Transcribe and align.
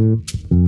Mm-hmm. 0.00 0.59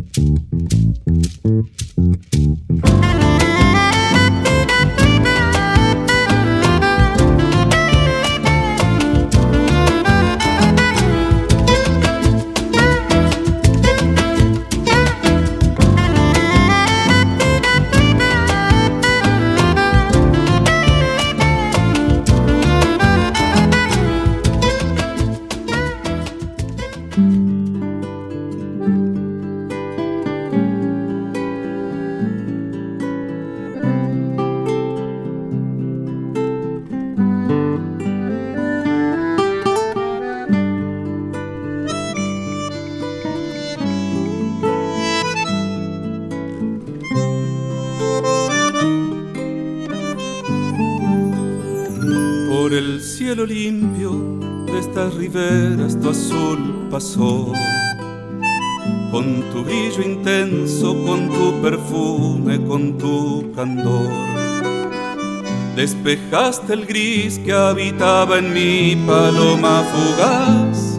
Despejaste 66.32 66.72
el 66.72 66.86
gris 66.86 67.38
que 67.40 67.52
habitaba 67.52 68.38
en 68.38 68.54
mi 68.54 68.96
paloma 69.06 69.84
fugaz. 69.92 70.98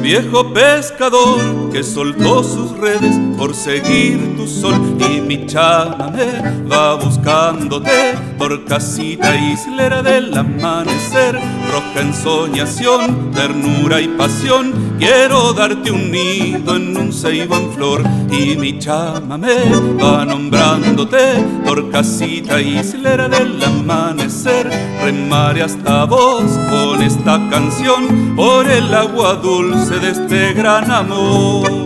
Viejo 0.00 0.54
pescador 0.54 1.72
que 1.72 1.82
soltó 1.82 2.44
sus 2.44 2.70
redes 2.78 3.18
por 3.36 3.52
seguir 3.52 4.36
tu 4.36 4.46
sol 4.46 4.89
y 5.00 5.20
mi 5.20 5.46
chamamé 5.46 6.66
va 6.70 6.94
buscándote 6.94 8.14
por 8.38 8.64
casita 8.64 9.34
islera 9.36 10.02
del 10.02 10.36
amanecer, 10.36 11.34
roja 11.72 12.00
ensoñación, 12.00 13.30
ternura 13.32 14.00
y 14.00 14.08
pasión, 14.08 14.96
quiero 14.98 15.52
darte 15.52 15.90
un 15.90 16.10
nido 16.10 16.76
en 16.76 16.96
un 16.96 17.12
ceibo 17.12 17.56
en 17.56 17.72
flor 17.72 18.02
y 18.30 18.56
mi 18.56 18.78
chamamé 18.78 19.64
va 20.02 20.24
nombrándote 20.24 21.44
por 21.64 21.90
casita 21.90 22.60
islera 22.60 23.28
del 23.28 23.62
amanecer, 23.62 24.70
remare 25.02 25.62
hasta 25.62 26.04
vos 26.04 26.42
con 26.70 27.02
esta 27.02 27.40
canción 27.50 28.34
por 28.36 28.68
el 28.68 28.92
agua 28.94 29.34
dulce 29.34 29.98
de 29.98 30.10
este 30.10 30.52
gran 30.52 30.90
amor. 30.90 31.79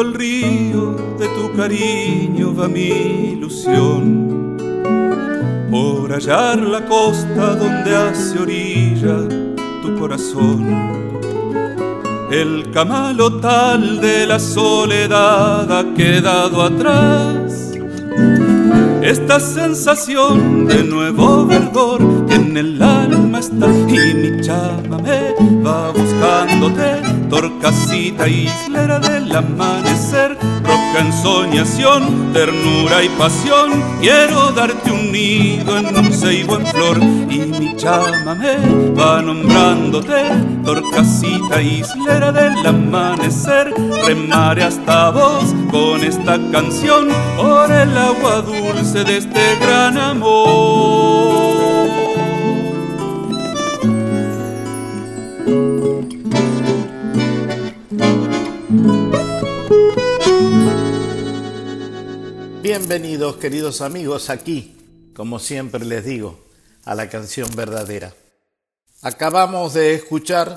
El 0.00 0.14
río 0.14 0.94
de 1.18 1.26
tu 1.28 1.52
cariño 1.56 2.54
va 2.54 2.68
mi 2.68 2.88
ilusión. 3.32 4.56
Por 5.70 6.12
hallar 6.12 6.58
la 6.58 6.84
costa 6.86 7.56
donde 7.56 7.94
hace 7.94 8.38
orilla 8.38 9.28
tu 9.82 9.98
corazón. 9.98 10.66
El 12.30 12.70
camalotal 12.72 14.00
de 14.00 14.26
la 14.26 14.38
soledad 14.38 15.70
ha 15.72 15.94
quedado 15.94 16.62
atrás. 16.62 17.72
Esta 19.02 19.40
sensación 19.40 20.66
de 20.66 20.84
nuevo 20.84 21.46
verdor 21.46 22.00
en 22.30 22.56
el 22.56 22.82
alma 22.82 23.38
está 23.38 23.68
y 23.68 24.14
mi 24.14 24.40
chamamé 24.42 25.34
va 25.64 25.90
buscándote 25.90 27.07
torcasita 27.28 28.26
islera 28.28 28.98
del 28.98 29.34
amanecer, 29.34 30.36
roja 30.62 31.00
ensoñación, 31.00 32.32
ternura 32.32 33.02
y 33.02 33.08
pasión, 33.10 33.82
quiero 34.00 34.50
darte 34.52 34.90
un 34.90 35.12
nido 35.12 35.78
en 35.78 35.96
un 35.96 36.12
ceibo 36.12 36.56
en 36.56 36.66
flor 36.66 36.98
y 37.30 37.38
mi 37.38 37.76
chamamé 37.76 38.56
va 38.98 39.22
nombrándote, 39.22 40.24
torcasita 40.64 41.60
islera 41.60 42.32
del 42.32 42.66
amanecer, 42.66 43.72
remare 44.06 44.64
hasta 44.64 45.10
vos 45.10 45.54
con 45.70 46.02
esta 46.02 46.38
canción 46.50 47.08
por 47.36 47.70
el 47.70 47.96
agua 47.96 48.42
dulce 48.42 49.04
de 49.04 49.18
este 49.18 49.56
gran 49.60 49.98
amor. 49.98 50.97
Bienvenidos 62.70 63.38
queridos 63.38 63.80
amigos 63.80 64.28
aquí, 64.28 64.76
como 65.14 65.38
siempre 65.38 65.86
les 65.86 66.04
digo, 66.04 66.38
a 66.84 66.94
la 66.94 67.08
canción 67.08 67.48
verdadera. 67.56 68.14
Acabamos 69.00 69.72
de 69.72 69.94
escuchar 69.94 70.54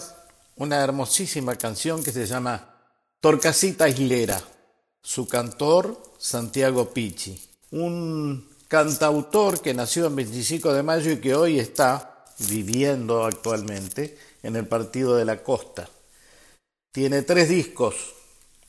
una 0.58 0.84
hermosísima 0.84 1.56
canción 1.56 2.04
que 2.04 2.12
se 2.12 2.26
llama 2.26 2.76
Torcasita 3.22 3.88
Islera, 3.88 4.44
su 5.02 5.26
cantor 5.26 6.04
Santiago 6.20 6.90
Pichi, 6.90 7.42
un 7.72 8.46
cantautor 8.68 9.62
que 9.62 9.74
nació 9.74 10.08
el 10.08 10.16
25 10.16 10.74
de 10.74 10.84
mayo 10.84 11.12
y 11.12 11.22
que 11.22 11.34
hoy 11.34 11.60
está 11.60 12.26
viviendo 12.40 13.24
actualmente 13.24 14.18
en 14.44 14.58
el 14.58 14.68
Partido 14.68 15.16
de 15.16 15.24
la 15.24 15.42
Costa. 15.42 15.90
Tiene 16.92 17.22
tres 17.22 17.48
discos, 17.48 17.96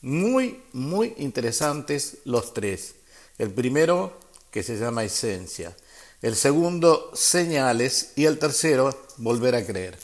muy, 0.01 0.63
muy 0.71 1.13
interesantes 1.17 2.19
los 2.23 2.53
tres. 2.53 3.02
El 3.37 3.51
primero, 3.51 4.19
que 4.51 4.63
se 4.63 4.77
llama 4.77 5.03
Esencia. 5.03 5.75
El 6.21 6.35
segundo, 6.35 7.11
Señales. 7.13 8.13
Y 8.15 8.25
el 8.25 8.39
tercero, 8.39 8.97
Volver 9.17 9.55
a 9.55 9.65
creer. 9.65 9.97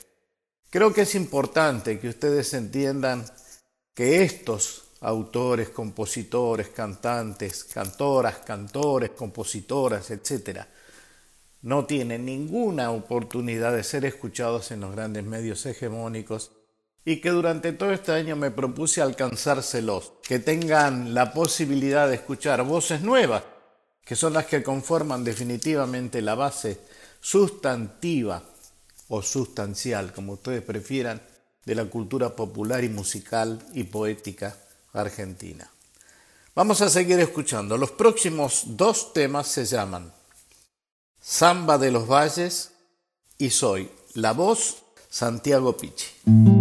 Creo 0.69 0.94
que 0.94 1.01
es 1.01 1.16
importante 1.16 2.00
que 2.00 2.09
ustedes 2.09 2.53
entiendan 2.53 3.25
que 3.94 4.23
estos 4.23 4.84
autores, 5.01 5.69
compositores, 5.69 6.69
cantantes, 6.69 7.63
cantoras, 7.63 8.39
cantores, 8.39 9.12
compositoras, 9.12 10.12
etc., 10.12 10.62
no 11.62 11.85
tienen 11.85 12.25
ninguna 12.25 12.91
oportunidad 12.91 13.75
de 13.75 13.84
ser 13.84 14.06
escuchados 14.06 14.72
en 14.72 14.81
los 14.81 14.95
grandes 14.95 15.23
medios 15.25 15.66
hegemónicos 15.66 16.51
y 17.06 17.22
que 17.22 17.30
durante 17.30 17.74
todo 17.74 17.92
este 17.92 18.12
año 18.12 18.36
me 18.36 18.51
propuse 18.51 19.01
alcanzárselos, 19.01 20.13
que 20.24 20.40
tengan 20.40 21.13
la 21.13 21.34
posibilidad 21.34 22.07
de 22.07 22.16
escuchar 22.16 22.63
voces 22.63 23.01
nuevas, 23.01 23.44
que 24.04 24.16
son 24.16 24.34
las 24.34 24.46
que 24.46 24.63
conforman 24.63 25.24
definitivamente 25.24 26.22
la 26.22 26.36
base 26.36 26.80
sustantiva 27.22 28.44
o 29.07 29.22
sustancial, 29.22 30.13
como 30.13 30.34
ustedes 30.34 30.62
prefieran, 30.62 31.22
de 31.66 31.75
la 31.75 31.86
cultura 31.86 32.36
popular 32.36 32.84
y 32.84 32.90
musical 32.90 33.60
y 33.74 33.84
poética 33.84 34.57
argentina. 34.94 35.69
Vamos 36.56 36.81
a 36.81 36.90
seguir 36.90 37.19
escuchando. 37.19 37.78
Los 37.78 37.92
próximos 37.92 38.63
dos 38.66 39.13
temas 39.13 39.48
se 39.48 39.66
llaman 39.66 40.12
Samba 41.22 41.78
de 41.78 41.92
los 41.92 42.07
Valles 42.07 42.72
y 43.38 43.50
Soy 43.52 43.90
la 44.16 44.34
voz 44.34 44.84
Santiago 45.10 45.78
Pichi. 45.78 46.58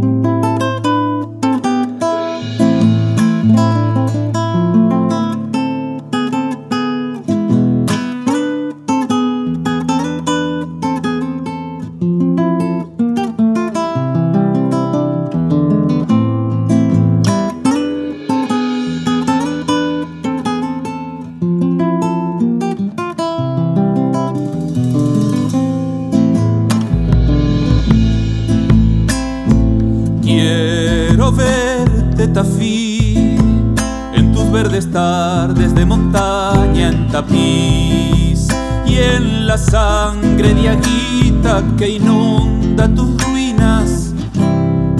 En 39.16 39.46
la 39.46 39.56
sangre 39.56 40.54
de 40.54 40.68
aguita 40.68 41.62
que 41.76 41.88
inunda 41.88 42.88
tus 42.88 43.16
ruinas, 43.24 44.12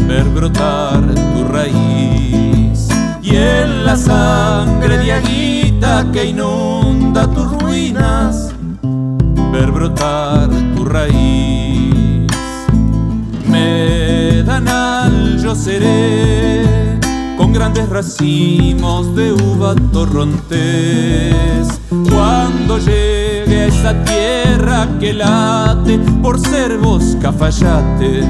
ver 0.06 0.25
brotar 0.25 1.00
tu 1.34 1.44
raíz. 1.44 2.88
Y 3.22 3.37
en 3.37 3.84
la 3.84 3.96
sangre 3.96 4.99
de 4.99 5.12
aguita 5.12 6.06
que 6.12 6.26
inunda 6.26 7.26
tus 7.26 7.50
ruinas, 7.60 8.55
ver 9.52 9.70
brotar 9.70 10.49
tu 10.75 10.84
raíz. 10.84 12.26
Medanal 13.46 15.38
yo 15.43 15.55
seré 15.55 16.99
con 17.37 17.52
grandes 17.52 17.88
racimos 17.88 19.14
de 19.14 19.32
uva 19.32 19.75
torrontés. 19.93 21.69
Cuando 22.10 22.78
llegue 22.78 23.27
esa 23.66 23.93
tierra 24.05 24.87
que 25.00 25.12
late 25.12 25.99
por 26.22 26.38
ser 26.38 26.78
vos 26.78 27.16
cafayate, 27.20 28.22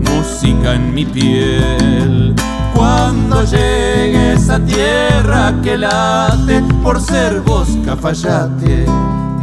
música 0.00 0.74
en 0.74 0.94
mi 0.94 1.04
piel. 1.04 2.34
Cuando 2.74 3.44
llegue 3.44 4.34
esa 4.34 4.58
tierra 4.60 5.54
que 5.62 5.78
late 5.78 6.62
por 6.82 7.00
ser 7.00 7.40
vos 7.40 7.68
cafayate, 7.84 8.86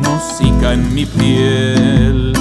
música 0.05 0.73
en 0.73 0.93
mi 0.93 1.05
piel. 1.05 2.33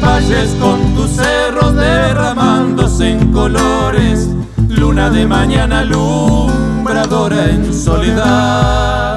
Valles 0.00 0.56
con 0.60 0.94
tus 0.94 1.10
cerros 1.10 1.74
derramándose 1.74 3.10
en 3.10 3.32
colores, 3.32 4.28
luna 4.68 5.10
de 5.10 5.26
mañana 5.26 5.80
alumbradora 5.80 7.50
en 7.50 7.72
soledad. 7.72 9.11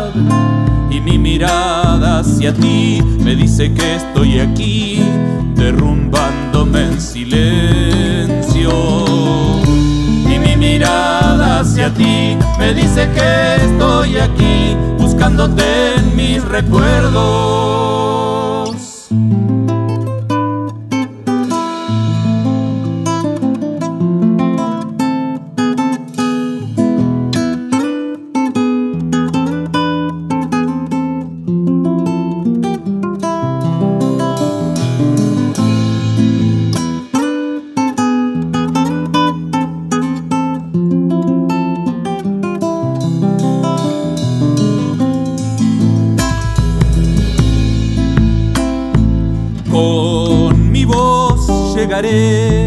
Hacia 2.18 2.54
ti 2.54 3.02
me 3.26 3.36
dice 3.36 3.74
que 3.74 3.96
estoy 3.96 4.40
aquí, 4.40 5.04
derrumbándome 5.54 6.86
en 6.86 7.02
silencio. 7.02 8.72
Y 10.26 10.40
mi 10.40 10.56
mirada 10.56 11.60
hacia 11.60 11.94
ti 11.94 12.38
me 12.58 12.74
dice 12.74 13.10
que 13.14 13.66
estoy 13.66 14.16
aquí, 14.16 14.78
buscándote 14.98 15.96
en 15.98 16.16
mis 16.16 16.42
recuerdos. 16.46 18.35
Mi 50.76 50.84
voz 50.84 51.74
llegaré 51.74 52.66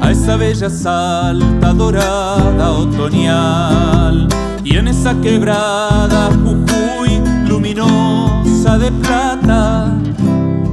a 0.00 0.10
esa 0.10 0.36
bella 0.36 0.68
salta 0.68 1.72
dorada 1.72 2.72
otoñal. 2.72 4.26
Y 4.64 4.76
en 4.76 4.88
esa 4.88 5.14
quebrada 5.20 6.30
Jujuy 6.42 7.22
luminosa 7.46 8.78
de 8.78 8.90
plata 8.90 9.92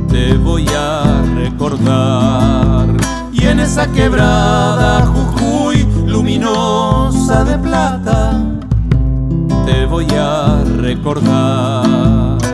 te 0.09 0.33
voy 0.37 0.65
a 0.75 1.21
recordar. 1.35 2.87
Y 3.31 3.45
en 3.45 3.59
esa 3.59 3.85
quebrada 3.91 5.05
Jujuy 5.05 5.85
luminosa 6.07 7.43
de 7.43 7.57
plata 7.59 8.41
te 9.67 9.85
voy 9.85 10.07
a 10.09 10.63
recordar 10.77 12.50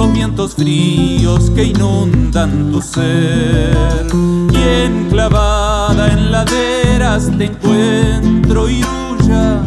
los 0.00 0.14
vientos 0.14 0.54
fríos 0.54 1.50
que 1.50 1.64
inundan 1.64 2.72
tu 2.72 2.80
ser. 2.80 4.06
Y 4.50 4.62
enclavada 4.86 6.08
en 6.08 6.32
laderas 6.32 7.30
te 7.36 7.44
encuentro 7.44 8.70
iruya 8.70 9.60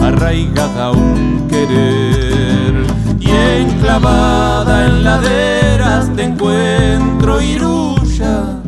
arraigada 0.00 0.86
a 0.86 0.90
un 0.90 1.46
querer. 1.48 2.84
Y 3.20 3.30
enclavada 3.30 4.86
en 4.86 5.04
laderas 5.04 6.10
te 6.16 6.24
encuentro 6.24 7.40
iruya 7.40 8.60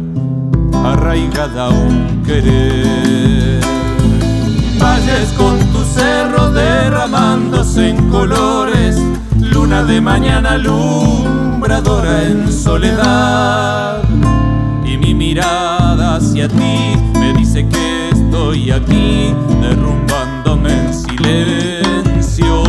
arraigada 0.84 1.66
a 1.66 1.70
un 1.70 2.22
querer. 2.24 3.60
Valles 4.80 5.32
con 5.36 5.58
tus 5.72 5.86
cerros 5.88 6.54
derramándose 6.54 7.90
en 7.90 8.08
colores, 8.08 8.69
de 9.86 10.00
mañana 10.00 10.52
alumbradora 10.52 12.22
en 12.24 12.52
soledad. 12.52 14.02
Y 14.84 14.98
mi 14.98 15.14
mirada 15.14 16.16
hacia 16.16 16.48
ti 16.48 16.96
me 17.14 17.32
dice 17.32 17.66
que 17.66 18.10
estoy 18.10 18.72
aquí, 18.72 19.34
derrumbándome 19.60 20.72
en 20.72 20.92
silencio. 20.94 22.62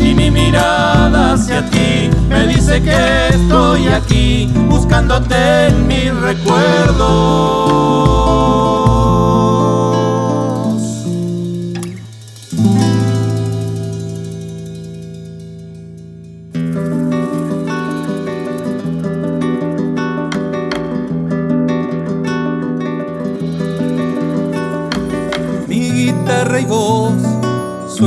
Y 0.00 0.14
mi 0.14 0.30
mirada 0.30 1.32
hacia 1.34 1.68
ti 1.70 2.10
me 2.28 2.46
dice 2.46 2.80
que 2.80 3.28
estoy 3.28 3.88
aquí, 3.88 4.50
buscándote 4.68 5.68
en 5.68 5.86
mis 5.88 6.14
recuerdos. 6.14 6.98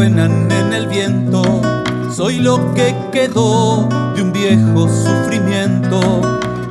Suenan 0.02 0.52
en 0.52 0.74
el 0.74 0.88
viento. 0.88 1.44
Soy 2.12 2.40
lo 2.40 2.74
que 2.74 2.96
quedó 3.12 3.88
de 4.16 4.24
un 4.24 4.34
viejo 4.34 4.88
sufrimiento. 4.88 6.00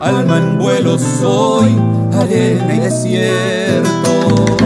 Alma 0.01 0.39
en 0.39 0.59
vuelo 0.59 0.99
soy, 0.99 1.77
arena 2.13 2.75
y 2.75 2.81
desierto. 2.81 4.57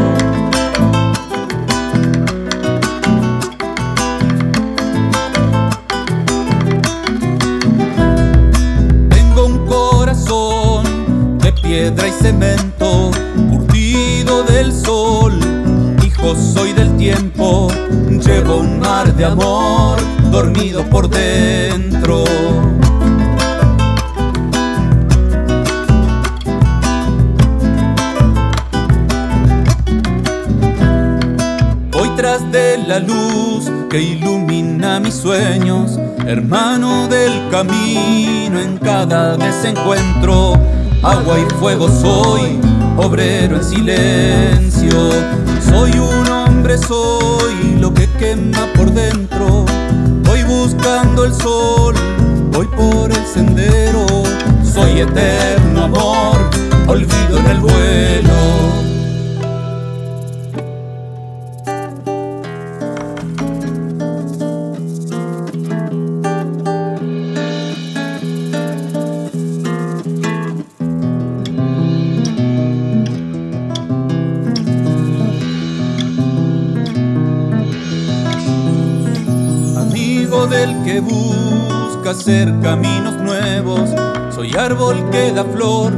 Tengo 9.10 9.44
un 9.44 9.66
corazón 9.66 11.38
de 11.40 11.52
piedra 11.52 12.08
y 12.08 12.12
cemento, 12.12 13.10
curtido 13.50 14.42
del 14.44 14.72
sol, 14.72 15.38
hijo 16.02 16.34
soy 16.34 16.72
del 16.72 16.96
tiempo, 16.96 17.68
llevo 18.20 18.56
un 18.56 18.78
mar 18.78 19.14
de 19.14 19.24
amor 19.24 19.98
dormido 20.30 20.84
por 20.84 21.08
dentro. 21.08 22.24
Voy 31.92 32.08
tras 32.16 32.50
de 32.50 32.78
la 32.86 32.98
luz 32.98 33.70
que 33.90 34.00
ilumina 34.00 35.00
mis 35.00 35.14
sueños, 35.14 35.98
hermano 36.26 37.08
del 37.08 37.48
camino 37.50 38.58
en 38.58 38.78
cada 38.78 39.36
desencuentro. 39.36 40.54
Agua 41.02 41.38
y 41.38 41.44
fuego 41.60 41.88
soy, 41.88 42.58
obrero 42.96 43.56
en 43.56 43.64
silencio. 43.64 45.10
Soy 45.68 45.92
un 45.92 46.28
hombre, 46.28 46.78
soy 46.78 47.63
Voy 48.94 50.44
buscando 50.44 51.24
el 51.24 51.34
sol, 51.34 51.94
voy 52.52 52.66
por 52.68 53.10
el 53.10 53.26
sendero. 53.26 54.06
Soy 54.62 55.00
eterno 55.00 55.84
amor, 55.84 56.36
olvido 56.86 57.38
en 57.38 57.46
el 57.46 57.60
vuelo. 57.60 58.93
Caminos 82.62 83.16
nuevos. 83.16 83.90
Soy 84.34 84.54
árbol 84.54 85.10
que 85.10 85.30
da 85.32 85.44
flor 85.44 85.92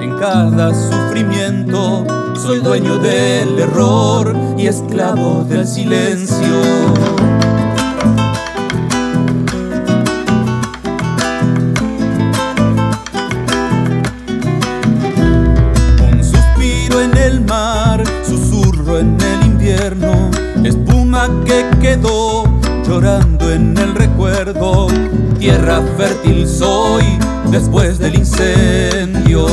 en 0.00 0.16
cada 0.16 0.72
sufrimiento. 0.72 2.06
Soy 2.34 2.60
dueño 2.60 2.96
del 2.98 3.58
error 3.58 4.34
y 4.56 4.68
esclavo 4.68 5.44
del 5.44 5.66
silencio. 5.66 6.62
Tierra 25.46 25.80
fértil 25.96 26.44
soy 26.44 27.04
después 27.52 28.00
del 28.00 28.16
incendio. 28.16 29.46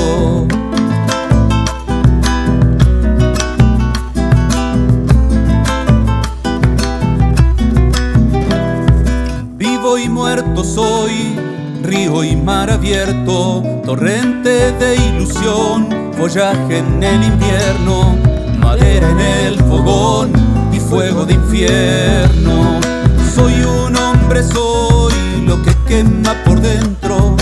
Vivo 9.56 10.00
y 10.00 10.10
muerto 10.10 10.64
soy, 10.64 11.36
río 11.84 12.24
y 12.24 12.36
mar 12.38 12.72
abierto, 12.72 13.62
torrente 13.86 14.72
de 14.72 14.96
ilusión, 14.96 15.90
follaje 16.18 16.80
en 16.80 17.04
el 17.04 17.24
invierno, 17.24 18.18
madera 18.58 19.12
en 19.12 19.20
el 19.20 19.60
fogón 19.60 20.32
y 20.72 20.80
fuego 20.80 21.24
de 21.24 21.34
infierno. 21.36 22.80
Soy 23.36 23.54
un 23.62 23.96
hombre, 23.96 24.42
soy 24.42 24.64
lo 24.64 24.98
que 24.98 25.03
quema 25.94 26.44
por 26.44 26.60
dentro. 26.60 27.36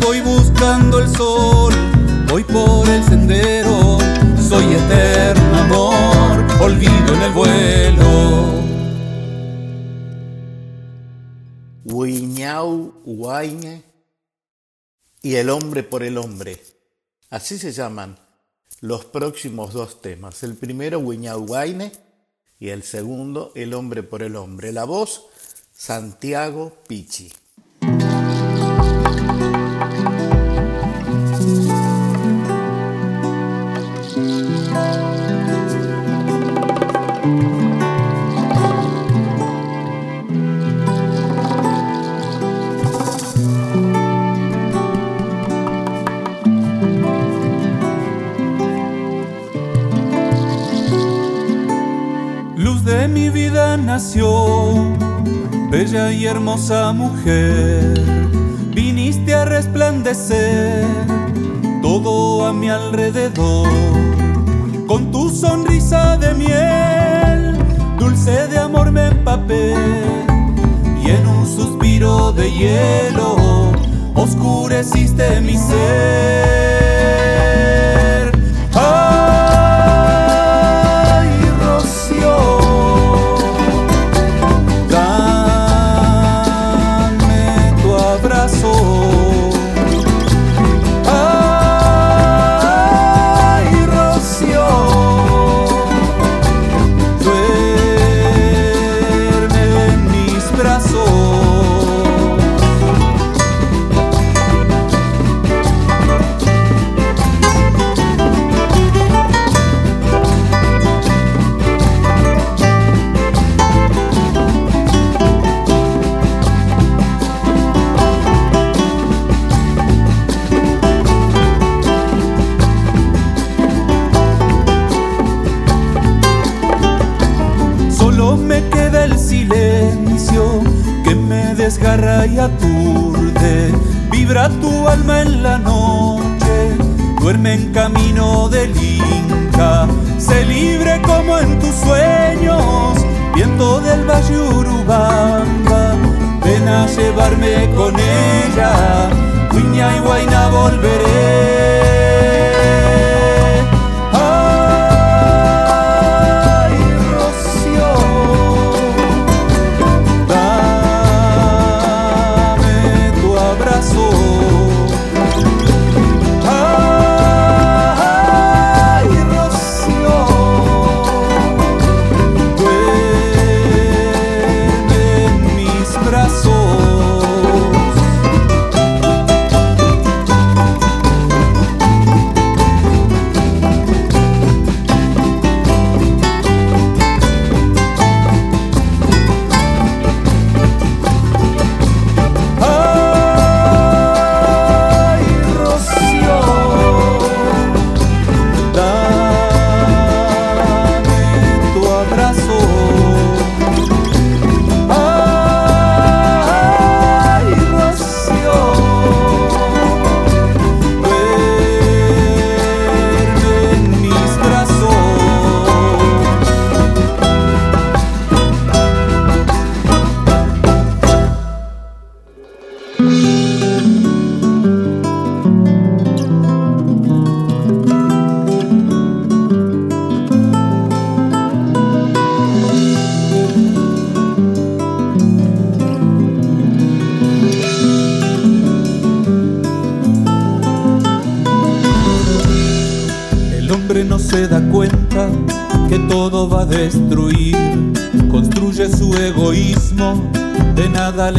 Voy 0.00 0.20
buscando 0.20 1.00
el 1.00 1.08
sol, 1.16 1.74
voy 2.28 2.44
por 2.44 2.88
el 2.88 3.02
sendero. 3.04 3.98
Soy 4.48 4.66
eterno 4.74 5.56
amor, 5.58 6.62
olvido 6.62 7.14
en 7.14 7.22
el 7.22 7.32
vuelo. 7.32 8.08
Huiñau 11.84 13.02
Huayne 13.04 13.82
y 15.22 15.34
El 15.34 15.50
hombre 15.50 15.82
por 15.82 16.02
el 16.04 16.18
hombre. 16.18 16.62
Así 17.30 17.58
se 17.58 17.72
llaman 17.72 18.16
los 18.80 19.04
próximos 19.06 19.72
dos 19.72 20.00
temas. 20.00 20.42
El 20.44 20.54
primero, 20.54 21.00
Huiñau 21.00 21.40
Huayne, 21.40 21.90
y 22.60 22.68
el 22.68 22.84
segundo, 22.84 23.50
El 23.56 23.74
hombre 23.74 24.02
por 24.04 24.22
el 24.22 24.36
hombre. 24.36 24.72
La 24.72 24.84
voz, 24.84 25.26
Santiago 25.72 26.72
Pichi. 26.86 27.32
De 52.98 53.06
mi 53.06 53.30
vida 53.30 53.76
nació, 53.76 54.26
bella 55.70 56.10
y 56.10 56.26
hermosa 56.26 56.92
mujer, 56.92 57.94
viniste 58.74 59.34
a 59.34 59.44
resplandecer 59.44 60.84
todo 61.80 62.44
a 62.44 62.52
mi 62.52 62.68
alrededor, 62.68 63.68
con 64.88 65.12
tu 65.12 65.30
sonrisa 65.30 66.16
de 66.16 66.34
miel, 66.34 67.56
dulce 68.00 68.48
de 68.48 68.58
amor 68.58 68.90
me 68.90 69.06
empapé, 69.06 69.74
y 71.00 71.10
en 71.10 71.24
un 71.24 71.46
suspiro 71.46 72.32
de 72.32 72.50
hielo 72.50 73.36
oscureciste 74.16 75.40
mi 75.40 75.56
ser. 75.56 76.77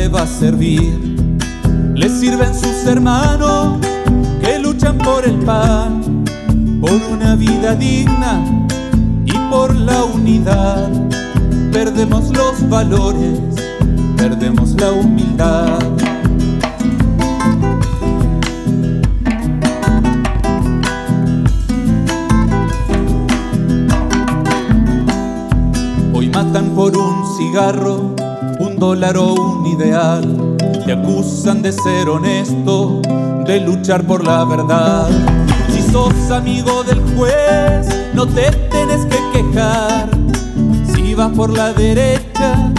Va 0.10 0.24
a 0.24 0.28
servir. 0.28 0.98
Le 1.96 2.10
sirven 2.10 2.54
sus 2.54 2.86
hermanos 2.86 3.80
que 4.42 4.60
luchan 4.60 4.98
por 4.98 5.25
el 5.25 5.38
pan, 5.39 6.25
por 6.82 7.00
una 7.12 7.36
vida 7.36 7.75
digna 7.75 8.44
y 9.25 9.38
por 9.50 9.75
la 9.75 10.04
unidad. 10.04 10.89
Perdemos 11.72 12.30
los 12.36 12.68
valores, 12.70 13.39
perdemos 14.18 14.72
la 14.75 14.92
humildad. 14.92 15.80
matan 26.44 26.70
por 26.74 26.96
un 26.96 27.25
cigarro, 27.38 28.16
dólar 28.79 29.17
o 29.17 29.33
un 29.33 29.65
ideal. 29.67 30.57
Te 30.86 30.93
acusan 30.93 31.62
de 31.62 31.71
ser 31.71 32.09
honesto, 32.09 33.01
de 33.45 33.59
luchar 33.59 34.03
por 34.05 34.24
la 34.24 34.45
verdad. 34.45 35.09
Si 35.71 35.81
sos 35.81 36.31
amigo 36.31 36.83
del 36.83 37.01
juez, 37.15 37.88
no 38.13 38.25
te 38.25 38.50
tienes 38.71 39.05
que 39.05 39.19
quejar. 39.33 40.09
Si 40.93 41.13
vas 41.13 41.31
por 41.33 41.50
la 41.51 41.74
derecha, 41.74 42.71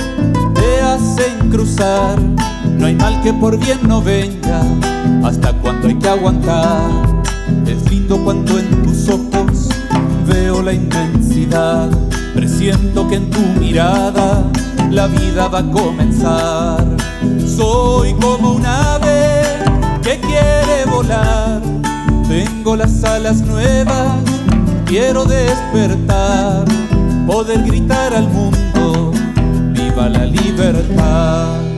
te 0.55 0.81
hacen 0.81 1.51
cruzar. 1.51 2.19
No 2.79 2.87
hay 2.87 2.95
mal 2.95 3.21
que 3.23 3.33
por 3.33 3.59
bien 3.59 3.81
no 3.87 4.01
venga, 4.01 4.63
hasta 5.23 5.53
cuando 5.53 5.89
hay 5.89 5.95
que 5.97 6.09
aguantar. 6.09 6.91
Es 7.67 7.91
lindo 7.91 8.17
cuando 8.25 8.59
en 8.59 8.83
tus 8.83 9.09
ojos 9.09 9.69
veo 10.27 10.63
la 10.63 10.73
inmensidad 10.73 11.91
Presiento 12.35 13.09
que 13.09 13.17
en 13.17 13.29
tu 13.29 13.41
mirada 13.61 14.45
la 14.91 15.07
vida 15.07 15.49
va 15.49 15.61
a 15.61 15.71
comenzar. 15.71 16.85
Soy 17.47 18.13
como 18.15 18.55
un 18.55 18.67
ave 18.67 19.43
que 20.03 20.21
quiere 20.21 20.85
volar. 20.87 21.63
Tengo 22.29 22.77
las 22.77 23.03
alas 23.05 23.41
nuevas, 23.43 24.19
quiero 24.87 25.25
despertar. 25.25 26.65
Poder 27.27 27.63
gritar 27.65 28.15
al 28.15 28.29
mundo, 28.29 29.13
viva 29.73 30.09
la 30.09 30.25
libertad. 30.25 31.70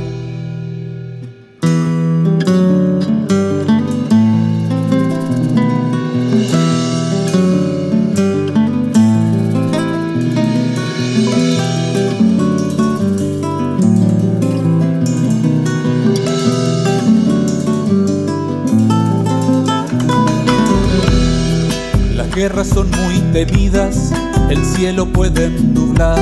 Son 22.65 22.91
muy 22.91 23.19
temidas, 23.33 24.13
el 24.49 24.65
cielo 24.65 25.07
puede 25.07 25.51
nublar. 25.51 26.19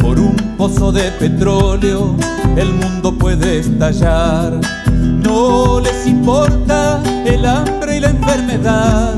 Por 0.00 0.18
un 0.20 0.36
pozo 0.56 0.92
de 0.92 1.10
petróleo, 1.12 2.16
el 2.56 2.72
mundo 2.72 3.16
puede 3.16 3.60
estallar. 3.60 4.60
No 4.92 5.80
les 5.80 6.06
importa 6.06 7.02
el 7.24 7.44
hambre 7.46 7.96
y 7.96 8.00
la 8.00 8.10
enfermedad, 8.10 9.14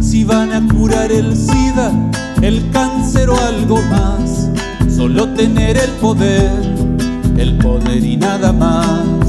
si 0.00 0.24
van 0.24 0.52
a 0.52 0.66
curar 0.72 1.12
el 1.12 1.36
SIDA, 1.36 1.92
el 2.40 2.70
cáncer 2.70 3.28
o 3.28 3.36
algo 3.38 3.80
más. 3.90 4.48
Solo 4.88 5.28
tener 5.34 5.76
el 5.76 5.90
poder, 6.00 6.50
el 7.36 7.58
poder 7.58 8.04
y 8.04 8.16
nada 8.16 8.52
más. 8.52 9.19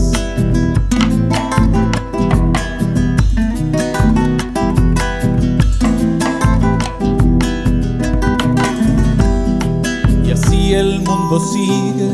Sigue, 11.40 12.12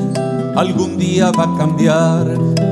algún 0.55 0.97
día 0.97 1.31
va 1.31 1.43
a 1.45 1.57
cambiar. 1.57 2.27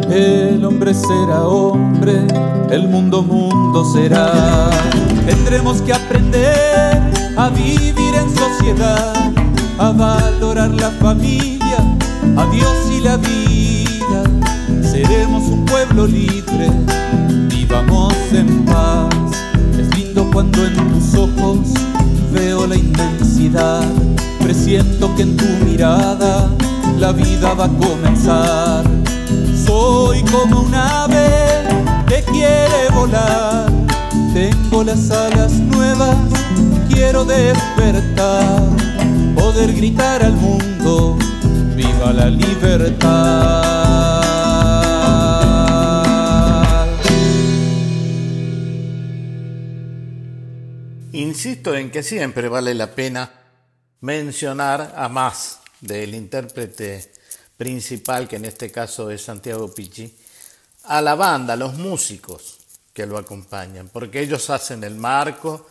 El 0.09 0.63
hombre 0.63 0.93
será 0.93 1.43
hombre, 1.43 2.27
el 2.69 2.87
mundo 2.87 3.23
mundo 3.23 3.83
será. 3.93 4.69
Tendremos 5.25 5.81
que 5.81 5.93
aprender 5.93 7.01
a 7.35 7.49
vivir 7.49 8.13
en 8.15 8.29
sociedad, 8.35 9.31
a 9.79 9.91
valorar 9.91 10.69
la 10.69 10.91
familia, 10.91 11.77
a 12.37 12.45
Dios 12.51 12.75
y 12.91 13.01
la 13.01 13.17
vida. 13.17 14.23
Seremos 14.83 15.43
un 15.49 15.65
pueblo 15.65 16.05
libre, 16.05 16.69
vivamos 17.49 18.13
en 18.33 18.65
paz. 18.65 19.09
Es 19.79 19.97
lindo 19.97 20.29
cuando 20.31 20.65
en 20.65 20.75
tus 20.75 21.15
ojos 21.15 21.73
veo 22.31 22.67
la 22.67 22.75
inmensidad 22.75 23.81
Presiento 24.45 25.13
que 25.15 25.23
en 25.23 25.35
tu 25.35 25.47
mirada 25.65 26.47
la 26.99 27.11
vida 27.11 27.55
va 27.55 27.65
a 27.65 27.69
comenzar. 27.69 28.85
Soy 29.65 30.21
como 30.25 30.61
un 30.61 30.75
ave 30.75 31.63
que 32.05 32.21
quiere 32.31 32.89
volar. 32.93 33.71
Tengo 34.35 34.83
las 34.83 35.09
alas 35.09 35.53
nuevas, 35.53 36.15
quiero 36.87 37.25
despertar. 37.25 38.61
Poder 39.35 39.73
gritar 39.73 40.23
al 40.23 40.33
mundo, 40.33 41.17
viva 41.75 42.13
la 42.13 42.29
libertad. 42.29 43.01
Insisto 51.13 51.73
en 51.73 51.89
que 51.89 52.03
siempre 52.03 52.47
vale 52.47 52.75
la 52.75 52.91
pena 52.91 53.44
mencionar 54.05 54.93
a 54.95 55.09
más 55.09 55.61
del 55.81 56.13
intérprete 56.13 57.11
principal, 57.57 58.27
que 58.27 58.35
en 58.35 58.45
este 58.45 58.71
caso 58.71 59.09
es 59.09 59.23
Santiago 59.23 59.73
Pichi, 59.73 60.15
a 60.83 61.01
la 61.01 61.15
banda, 61.15 61.53
a 61.53 61.57
los 61.57 61.73
músicos 61.73 62.59
que 62.93 63.07
lo 63.07 63.17
acompañan, 63.17 63.89
porque 63.91 64.21
ellos 64.21 64.51
hacen 64.51 64.83
el 64.83 64.93
marco, 64.95 65.67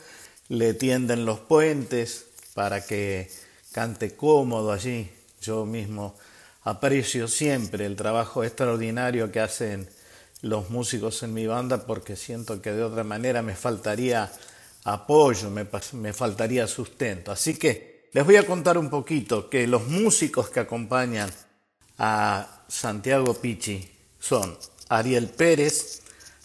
le 0.48 0.74
tienden 0.74 1.24
los 1.24 1.38
puentes 1.38 2.26
para 2.54 2.84
que 2.84 3.30
cante 3.70 4.16
cómodo 4.16 4.72
allí. 4.72 5.08
Yo 5.40 5.64
mismo 5.64 6.16
aprecio 6.64 7.28
siempre 7.28 7.86
el 7.86 7.94
trabajo 7.94 8.42
extraordinario 8.42 9.30
que 9.30 9.40
hacen 9.40 9.88
los 10.42 10.70
músicos 10.70 11.22
en 11.22 11.34
mi 11.34 11.46
banda 11.46 11.86
porque 11.86 12.16
siento 12.16 12.60
que 12.60 12.72
de 12.72 12.82
otra 12.82 13.04
manera 13.04 13.42
me 13.42 13.54
faltaría 13.54 14.30
apoyo, 14.82 15.50
me, 15.50 15.68
me 15.92 16.12
faltaría 16.12 16.66
sustento. 16.66 17.30
Así 17.30 17.54
que 17.54 17.93
les 18.14 18.24
voy 18.24 18.36
a 18.36 18.46
contar 18.46 18.78
un 18.78 18.88
poquito 18.88 19.50
que 19.50 19.66
los 19.66 19.88
músicos 19.88 20.48
que 20.48 20.60
acompañan 20.60 21.28
a 21.98 22.62
Santiago 22.68 23.34
Pichi 23.34 23.90
son 24.20 24.56
Ariel 24.88 25.28
Pérez, 25.30 26.00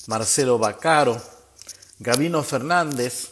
Marcelo 0.07 0.57
Bacaro, 0.57 1.21
Gabino 1.99 2.41
Fernández, 2.41 3.29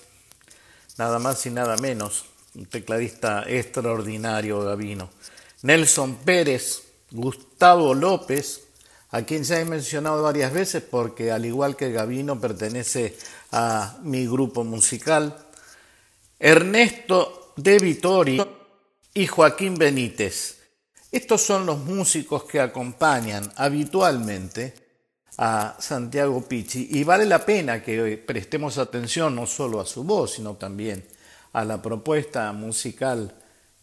nada 1.00 1.18
más 1.18 1.44
y 1.48 1.50
nada 1.50 1.78
menos, 1.78 2.26
un 2.54 2.68
tecladista 2.68 3.44
extraordinario 3.48 4.62
Gabino, 4.62 5.10
Nelson 5.64 6.18
Pérez, 6.18 6.84
Gustavo 7.10 7.96
López, 7.96 8.62
a 9.10 9.24
quien 9.24 9.46
ya 9.46 9.60
he 9.60 9.66
mencionado 9.66 10.22
varias 10.22 10.54
veces 10.54 10.84
porque 10.84 11.32
al 11.32 11.44
igual 11.44 11.76
que 11.76 11.92
Gabino 11.92 12.40
pertenece 12.40 13.18
a 13.52 13.98
mi 14.04 14.28
grupo 14.28 14.64
musical, 14.64 15.44
Ernesto 16.38 17.47
de 17.58 17.80
Vittorio 17.80 18.48
y 19.14 19.26
Joaquín 19.26 19.76
Benítez. 19.76 20.60
Estos 21.12 21.42
son 21.42 21.66
los 21.66 21.80
músicos 21.80 22.44
que 22.44 22.62
acompañan 22.62 23.52
habitualmente 23.56 24.74
a 25.40 25.76
Santiago 25.80 26.42
Pichi 26.48 26.88
y 26.92 27.04
vale 27.04 27.26
la 27.26 27.44
pena 27.44 27.84
que 27.84 28.18
prestemos 28.18 28.78
atención 28.78 29.36
no 29.36 29.48
solo 29.48 29.82
a 29.82 29.86
su 29.86 30.04
voz, 30.04 30.34
sino 30.34 30.56
también 30.56 31.06
a 31.54 31.66
la 31.66 31.82
propuesta 31.82 32.52
musical 32.54 33.36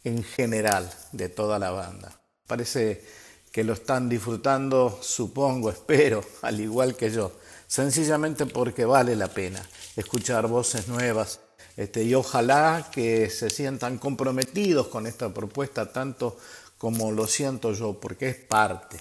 en 0.05 0.23
general 0.23 0.89
de 1.11 1.29
toda 1.29 1.59
la 1.59 1.71
banda. 1.71 2.21
Parece 2.47 3.05
que 3.51 3.65
lo 3.65 3.73
están 3.73 4.09
disfrutando, 4.09 5.01
supongo, 5.03 5.71
espero, 5.71 6.25
al 6.43 6.61
igual 6.61 6.97
que 6.97 7.11
yo, 7.11 7.33
sencillamente 7.67 8.47
porque 8.47 8.85
vale 8.85 9.17
la 9.17 9.29
pena 9.29 9.65
escuchar 9.97 10.47
voces 10.47 10.87
nuevas, 10.87 11.41
este, 11.77 12.05
y 12.05 12.15
ojalá 12.15 12.89
que 12.93 13.29
se 13.31 13.51
sientan 13.51 13.99
comprometidos 13.99 14.89
con 14.89 15.07
esta 15.07 15.33
propuesta 15.33 15.93
tanto 15.93 16.39
como 16.79 17.13
lo 17.13 17.27
siento 17.27 17.73
yo, 17.73 17.95
porque 17.95 18.29
es 18.29 18.37
parte 18.37 18.99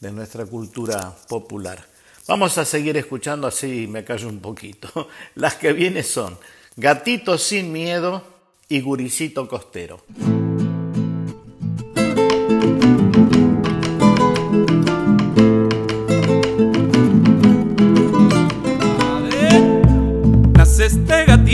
de 0.00 0.12
nuestra 0.12 0.46
cultura 0.46 1.14
popular. 1.28 1.84
Vamos 2.26 2.58
a 2.58 2.64
seguir 2.64 2.96
escuchando 2.96 3.46
así, 3.46 3.86
me 3.86 4.04
callo 4.04 4.28
un 4.28 4.40
poquito. 4.40 5.08
Las 5.34 5.54
que 5.54 5.72
vienen 5.72 6.04
son 6.04 6.38
Gatito 6.76 7.38
sin 7.38 7.72
miedo 7.72 8.22
y 8.68 8.80
Guricito 8.80 9.48
costero. 9.48 10.04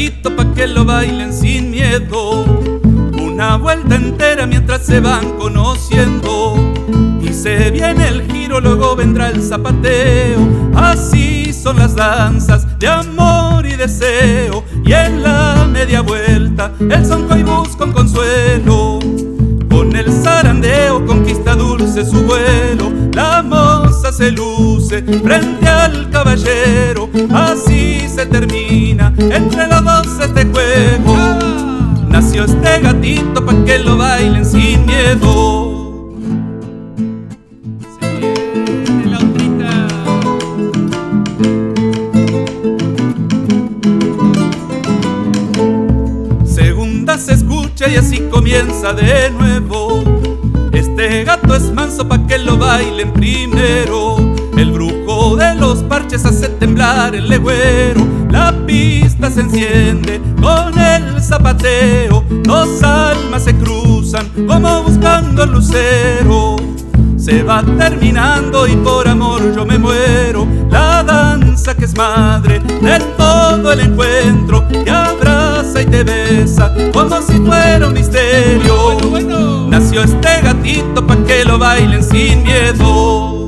Gatito 0.05 0.37
pa' 0.37 0.55
que 0.55 0.67
lo 0.67 0.85
bailen 0.85 1.33
sin 1.33 1.71
miedo. 1.71 2.45
Una 3.21 3.57
vuelta 3.57 3.95
entera 3.95 4.47
mientras 4.47 4.85
se 4.85 5.01
van 5.01 5.33
conociendo. 5.39 6.57
Y 7.23 7.33
se 7.33 7.71
viene 7.71 8.09
el 8.09 8.31
giro, 8.31 8.61
luego 8.61 8.97
vendrá 8.97 9.31
el 9.31 9.43
zapateo. 9.43 10.41
Así 10.75 11.53
son 11.53 11.79
las 11.79 11.95
danzas 11.95 12.79
de 12.79 12.89
amor 12.89 13.67
y 13.67 13.77
deseo. 13.77 14.65
Y 14.85 14.93
en 14.93 15.23
la 15.23 15.67
media 15.71 16.03
vuelta, 16.03 16.73
el 16.81 17.07
son 17.07 17.27
y 17.39 17.43
busca 17.43 17.85
un 17.85 17.93
consuelo. 17.93 18.99
Con 19.75 19.97
el 19.97 20.09
zarandeo 20.13 21.05
conquista 21.05 21.57
dulce 21.57 22.05
su 22.05 22.23
vuelo. 22.23 22.93
La 23.13 23.43
moza 23.43 24.13
se 24.13 24.31
luce 24.31 25.03
frente 25.03 25.67
al 25.69 26.09
caballero. 26.11 27.11
Así 27.33 28.09
se 28.09 28.25
termina 28.25 29.13
entre 29.19 29.67
los 29.67 29.85
dos 29.85 30.21
este 30.21 30.45
juego. 30.45 31.17
Nació 32.09 32.45
este 32.45 32.83
gatito 32.83 33.45
pa' 33.45 33.65
que 33.65 33.81
lo 33.81 33.97
bailen 33.97 34.47
sin 34.47 34.87
miedo. 34.87 35.74
Se 47.07 47.35
escucha 47.35 47.87
y 47.89 47.97
así 47.97 48.19
comienza 48.31 48.93
de 48.93 49.31
nuevo. 49.31 50.03
Este 50.73 51.23
gato 51.23 51.55
es 51.55 51.71
manso 51.71 52.09
pa' 52.09 52.27
que 52.27 52.39
lo 52.39 52.57
bailen 52.57 53.13
primero. 53.13 54.17
El 54.57 54.73
brujo 54.73 55.37
de 55.37 55.55
los 55.55 55.83
parches 55.85 56.25
hace 56.25 56.49
temblar 56.49 57.15
el 57.15 57.29
legüero. 57.29 58.01
La 58.31 58.53
pista 58.67 59.31
se 59.31 59.43
enciende 59.43 60.21
con 60.41 60.77
el 60.77 61.23
zapateo. 61.23 62.25
Dos 62.43 62.83
almas 62.83 63.45
se 63.45 63.55
cruzan 63.55 64.27
como 64.49 64.83
buscando 64.83 65.45
el 65.45 65.53
lucero. 65.53 66.57
Se 67.17 67.43
va 67.45 67.63
terminando 67.79 68.67
y 68.67 68.77
por 68.77 69.07
amor 69.07 69.55
yo 69.55 69.65
me 69.65 69.79
muero. 69.79 70.49
La 70.71 71.05
danza 71.05 71.77
que 71.77 71.85
es 71.85 71.97
madre 71.97 72.61
de 72.61 72.99
todo 73.17 73.73
el 73.73 73.81
encuentro. 73.81 74.65
Te 74.65 74.91
abraza 75.75 75.83
y 75.83 75.87
te 75.87 76.05
besa 76.05 76.73
como 76.93 77.21
si 77.23 77.35
fuera 77.35 77.87
un 77.87 77.93
misterio. 77.93 79.67
Nació 79.69 80.03
este 80.03 80.41
gatito 80.43 81.07
pa' 81.07 81.17
que 81.25 81.45
lo 81.45 81.59
bailen 81.59 82.03
sin 82.03 82.43
miedo. 82.43 83.44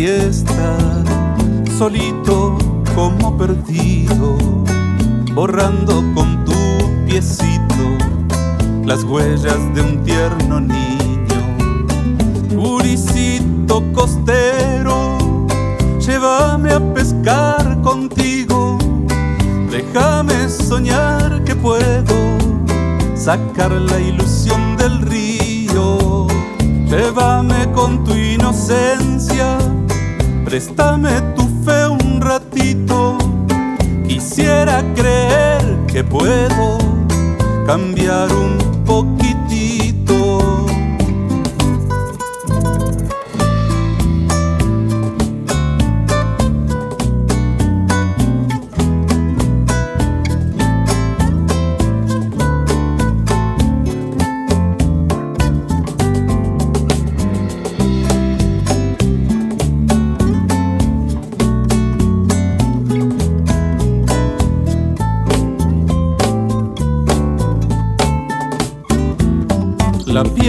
Por 0.00 0.39
Quisiera 34.30 34.80
creer 34.94 35.60
que 35.88 36.04
puedo 36.04 36.78
cambiar 37.66 38.32
un 38.32 38.84
poquitito. 38.84 39.99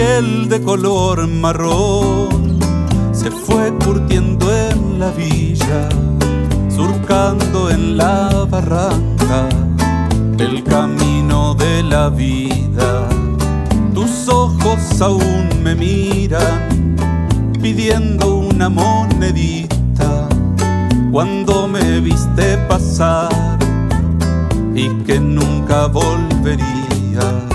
De 0.01 0.61
color 0.61 1.27
marrón 1.27 2.59
se 3.11 3.29
fue 3.29 3.71
curtiendo 3.85 4.51
en 4.51 4.99
la 4.99 5.11
villa, 5.11 5.87
surcando 6.69 7.69
en 7.69 7.97
la 7.97 8.45
barranca 8.49 9.47
el 10.39 10.63
camino 10.63 11.53
de 11.53 11.83
la 11.83 12.09
vida. 12.09 13.07
Tus 13.93 14.27
ojos 14.27 14.79
aún 15.01 15.47
me 15.61 15.75
miran 15.75 16.95
pidiendo 17.61 18.37
una 18.37 18.69
monedita 18.69 20.27
cuando 21.11 21.67
me 21.67 21.99
viste 21.99 22.57
pasar 22.67 23.29
y 24.73 24.89
que 25.05 25.19
nunca 25.19 25.85
volvería 25.85 27.50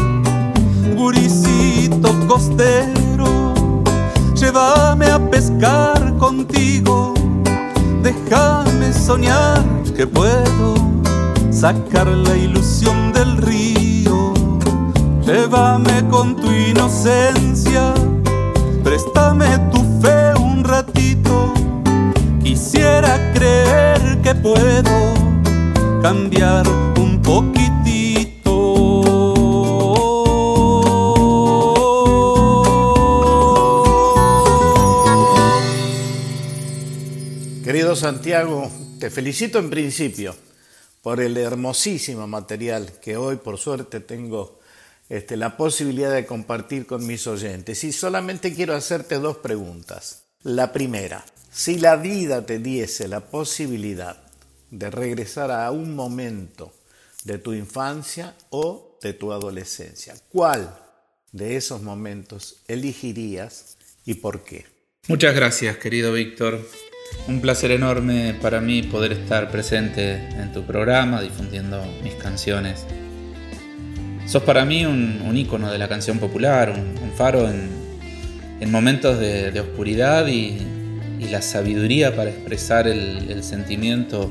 costero, 2.26 3.54
llévame 4.34 5.06
a 5.06 5.18
pescar 5.30 6.16
contigo, 6.18 7.14
déjame 8.02 8.92
soñar 8.92 9.62
que 9.96 10.06
puedo 10.06 10.74
sacar 11.50 12.06
la 12.08 12.36
ilusión 12.36 13.12
del 13.12 13.36
río, 13.38 14.34
llévame 15.24 16.06
con 16.08 16.36
tu 16.36 16.50
inocencia, 16.50 17.94
préstame 18.82 19.58
tu 19.70 19.78
fe 20.00 20.34
un 20.40 20.64
ratito, 20.64 21.52
quisiera 22.42 23.18
creer 23.32 24.20
que 24.22 24.34
puedo 24.34 25.14
cambiar 26.02 26.66
Santiago, 37.96 38.70
te 39.00 39.10
felicito 39.10 39.58
en 39.58 39.70
principio 39.70 40.36
por 41.02 41.20
el 41.20 41.36
hermosísimo 41.36 42.26
material 42.26 42.92
que 43.00 43.16
hoy 43.16 43.36
por 43.36 43.58
suerte 43.58 44.00
tengo 44.00 44.60
este, 45.08 45.36
la 45.36 45.56
posibilidad 45.56 46.12
de 46.12 46.26
compartir 46.26 46.86
con 46.86 47.06
mis 47.06 47.26
oyentes. 47.26 47.82
Y 47.84 47.92
solamente 47.92 48.54
quiero 48.54 48.74
hacerte 48.74 49.16
dos 49.16 49.38
preguntas. 49.38 50.24
La 50.42 50.72
primera, 50.72 51.24
si 51.50 51.78
la 51.78 51.96
vida 51.96 52.44
te 52.44 52.58
diese 52.58 53.08
la 53.08 53.20
posibilidad 53.20 54.22
de 54.70 54.90
regresar 54.90 55.50
a 55.50 55.70
un 55.70 55.94
momento 55.94 56.72
de 57.24 57.38
tu 57.38 57.54
infancia 57.54 58.34
o 58.50 58.98
de 59.00 59.14
tu 59.14 59.32
adolescencia, 59.32 60.14
¿cuál 60.28 60.78
de 61.32 61.56
esos 61.56 61.82
momentos 61.82 62.62
elegirías 62.68 63.76
y 64.04 64.14
por 64.14 64.44
qué? 64.44 64.66
Muchas 65.08 65.34
gracias, 65.34 65.78
querido 65.78 66.12
Víctor. 66.12 66.60
Un 67.28 67.40
placer 67.40 67.70
enorme 67.70 68.34
para 68.40 68.60
mí 68.60 68.82
poder 68.82 69.12
estar 69.12 69.50
presente 69.50 70.14
en 70.14 70.52
tu 70.52 70.62
programa, 70.62 71.20
difundiendo 71.20 71.82
mis 72.02 72.14
canciones. 72.14 72.86
Sos 74.26 74.42
para 74.42 74.64
mí 74.64 74.84
un, 74.84 75.22
un 75.26 75.36
ícono 75.36 75.70
de 75.70 75.78
la 75.78 75.88
canción 75.88 76.18
popular, 76.18 76.70
un, 76.70 77.12
faro 77.16 77.48
en, 77.48 78.70
momentos 78.70 79.18
de, 79.18 79.58
oscuridad 79.60 80.26
y, 80.26 80.58
la 81.30 81.42
sabiduría 81.42 82.14
para 82.14 82.30
expresar 82.30 82.86
el 82.86 83.42
sentimiento 83.42 84.30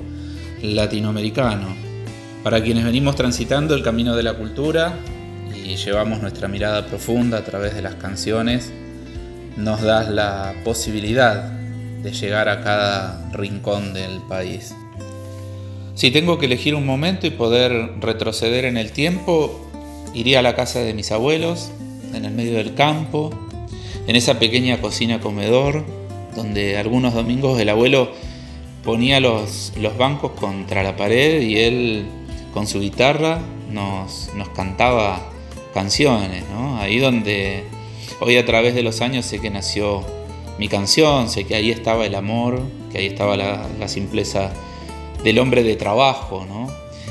latinoamericano. 0.61 1.75
Para 2.45 2.61
quienes 2.61 2.85
venimos 2.85 3.15
transitando 3.15 3.73
el 3.73 3.83
camino 3.83 4.15
de 4.15 4.23
la 4.23 4.35
cultura 4.35 4.93
y 5.55 5.77
llevamos 5.77 6.21
nuestra 6.21 6.47
mirada 6.47 6.85
profunda 6.85 7.39
a 7.39 7.43
través 7.43 7.73
de 7.73 7.81
las 7.81 7.95
canciones, 7.95 8.71
nos 9.57 9.81
das 9.81 10.09
la 10.09 10.53
posibilidad 10.63 11.51
de 12.05 12.11
llegar 12.11 12.49
a 12.49 12.61
cada 12.61 13.31
rincón 13.33 13.95
del 13.95 14.21
país. 14.29 14.75
Si 15.95 16.11
tengo 16.11 16.37
que 16.37 16.45
elegir 16.45 16.75
un 16.75 16.85
momento 16.85 17.25
y 17.25 17.31
poder 17.31 17.93
retroceder 17.99 18.65
en 18.65 18.77
el 18.77 18.91
tiempo, 18.91 19.67
iría 20.13 20.39
a 20.39 20.41
la 20.43 20.55
casa 20.55 20.81
de 20.81 20.93
mis 20.93 21.11
abuelos, 21.11 21.71
en 22.13 22.25
el 22.25 22.31
medio 22.31 22.57
del 22.57 22.75
campo, 22.75 23.31
en 24.05 24.15
esa 24.15 24.37
pequeña 24.37 24.79
cocina 24.81 25.19
comedor, 25.19 25.83
donde 26.35 26.77
algunos 26.77 27.15
domingos 27.15 27.59
el 27.59 27.69
abuelo 27.69 28.11
ponía 28.83 29.19
los, 29.19 29.73
los 29.81 29.97
bancos 29.97 30.33
contra 30.33 30.83
la 30.83 30.95
pared 30.95 31.41
y 31.41 31.57
él 31.57 32.05
con 32.53 32.67
su 32.67 32.81
guitarra 32.81 33.39
nos, 33.71 34.29
nos 34.35 34.49
cantaba 34.49 35.31
canciones, 35.73 36.43
ahí 36.77 36.99
donde 36.99 37.63
hoy 38.19 38.37
a 38.37 38.45
través 38.45 38.75
de 38.75 38.83
los 38.83 39.01
años 39.01 39.25
sé 39.25 39.41
que 39.41 39.49
nació 39.49 40.05
mi 40.57 40.67
canción, 40.67 41.29
sé 41.29 41.45
que 41.45 41.55
ahí 41.55 41.71
estaba 41.71 42.05
el 42.05 42.15
amor, 42.15 42.61
que 42.91 42.99
ahí 42.99 43.05
estaba 43.07 43.35
la, 43.35 43.87
simpleza 43.87 44.51
del 45.23 45.39
hombre 45.39 45.63
de 45.63 45.75
trabajo, 45.75 46.45
¿no? 46.47 46.69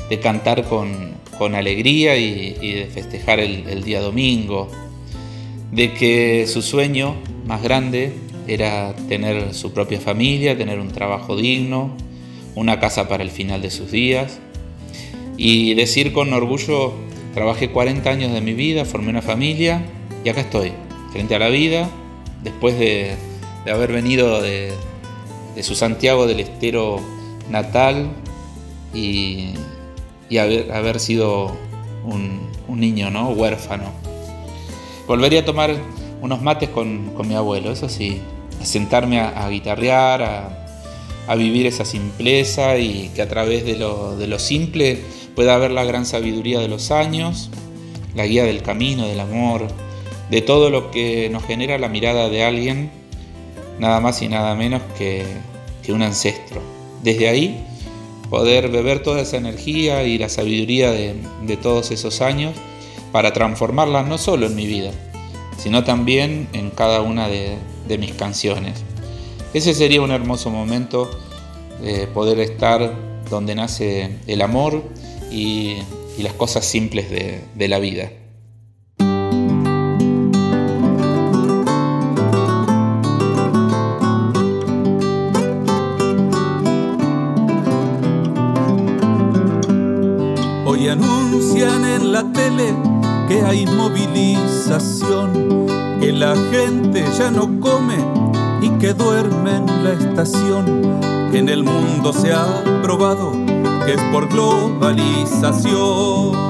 de 0.09 0.19
cantar 0.19 0.65
con, 0.65 1.15
alegría 1.55 2.17
y, 2.17 2.73
de 2.73 2.85
festejar 2.91 3.39
el, 3.39 3.83
día 3.83 4.01
domingo, 4.01 4.69
de 5.71 5.93
que 5.93 6.47
su 6.47 6.61
sueño 6.61 7.15
más 7.45 7.61
grande 7.61 8.13
era 8.47 8.95
tener 9.07 9.53
su 9.53 9.73
propia 9.73 9.99
familia, 9.99 10.57
tener 10.57 10.79
un 10.79 10.89
trabajo 10.89 11.35
digno, 11.35 11.95
una 12.55 12.79
casa 12.79 13.07
para 13.09 13.23
el 13.23 13.31
final 13.31 13.61
de 13.61 13.69
sus 13.69 13.91
días 13.91 14.39
y 15.37 15.73
decir 15.73 16.13
con 16.13 16.33
orgullo, 16.33 16.93
trabajé 17.33 17.69
40 17.69 18.09
años 18.09 18.33
de 18.33 18.41
mi 18.41 18.53
vida, 18.53 18.85
formé 18.85 19.09
una 19.09 19.21
familia 19.21 19.85
y 20.23 20.29
acá 20.29 20.41
estoy, 20.41 20.71
frente 21.11 21.35
a 21.35 21.39
la 21.39 21.49
vida, 21.49 21.89
después 22.43 22.79
de 22.79 23.15
de 23.65 23.71
haber 23.71 23.91
venido 23.91 24.41
de, 24.41 24.73
su 25.61 25.75
Santiago 25.75 26.27
del 26.27 26.39
Estero 26.39 27.01
natal 27.49 28.11
y, 28.93 29.53
haber, 30.39 30.99
sido 30.99 31.51
un, 32.05 32.45
niño 32.69 33.09
¿no? 33.09 33.29
huérfano. 33.29 33.91
Volvería 35.07 35.41
a 35.41 35.45
tomar 35.45 35.75
unos 36.21 36.41
mates 36.41 36.69
con, 36.69 37.15
mi 37.27 37.35
abuelo, 37.35 37.71
eso 37.71 37.89
sí, 37.89 38.21
a 38.61 38.65
sentarme 38.65 39.19
a, 39.19 39.49
guitarrear, 39.49 40.21
a, 41.27 41.35
vivir 41.35 41.65
esa 41.65 41.85
simpleza 41.85 42.77
y 42.77 43.09
que 43.15 43.23
a 43.23 43.27
través 43.27 43.65
de 43.65 43.75
lo, 43.75 44.15
de 44.15 44.27
lo 44.27 44.37
simple 44.37 45.01
pueda 45.35 45.55
haber 45.55 45.71
la 45.71 45.83
gran 45.83 46.05
sabiduría 46.05 46.59
de 46.59 46.67
los 46.67 46.91
años, 46.91 47.49
la 48.13 48.25
guía 48.25 48.43
del 48.43 48.61
camino, 48.61 49.07
del 49.07 49.19
amor, 49.19 49.67
de 50.29 50.41
todo 50.41 50.69
lo 50.69 50.91
que 50.91 51.29
nos 51.31 51.43
genera 51.43 51.77
la 51.79 51.89
mirada 51.89 52.29
de 52.29 52.43
alguien 52.43 53.04
nada 53.79 53.99
más 53.99 54.21
y 54.21 54.27
nada 54.27 54.55
menos 54.55 54.81
que, 54.97 55.25
un 55.89 56.01
ancestro. 56.01 56.61
Desde 57.03 57.29
ahí 57.29 57.63
poder 58.31 58.69
beber 58.69 59.03
toda 59.03 59.21
esa 59.21 59.37
energía 59.37 60.01
y 60.01 60.17
la 60.17 60.29
sabiduría 60.29 60.91
de, 60.91 61.57
todos 61.61 61.91
esos 61.91 62.21
años 62.21 62.55
para 63.11 63.33
transformarla 63.33 64.01
no 64.01 64.17
solo 64.17 64.47
en 64.47 64.55
mi 64.55 64.65
vida, 64.65 64.89
sino 65.59 65.83
también 65.83 66.47
en 66.53 66.71
cada 66.71 67.01
una 67.01 67.27
de, 67.27 67.57
mis 67.99 68.13
canciones. 68.13 68.83
Ese 69.53 69.75
sería 69.75 70.01
un 70.01 70.09
hermoso 70.09 70.49
momento 70.49 71.11
de 71.83 72.07
poder 72.07 72.39
estar 72.39 72.95
donde 73.29 73.53
nace 73.53 74.09
el 74.25 74.41
amor 74.41 74.83
y, 75.31 75.77
las 76.17 76.33
cosas 76.33 76.65
simples 76.65 77.07
de 77.11 77.67
la 77.67 77.77
vida. 77.77 78.09
Que 93.45 93.51
hay 93.51 93.65
movilización, 93.65 95.67
que 95.99 96.11
la 96.11 96.35
gente 96.51 97.03
ya 97.17 97.31
no 97.31 97.59
come 97.59 97.95
y 98.61 98.69
que 98.79 98.93
duerme 98.93 99.57
en 99.57 99.83
la 99.83 99.91
estación, 99.91 100.65
que 101.31 101.39
en 101.39 101.49
el 101.49 101.63
mundo 101.63 102.13
se 102.13 102.31
ha 102.33 102.63
probado 102.81 103.33
que 103.85 103.93
es 103.93 104.01
por 104.11 104.27
globalización. 104.29 106.45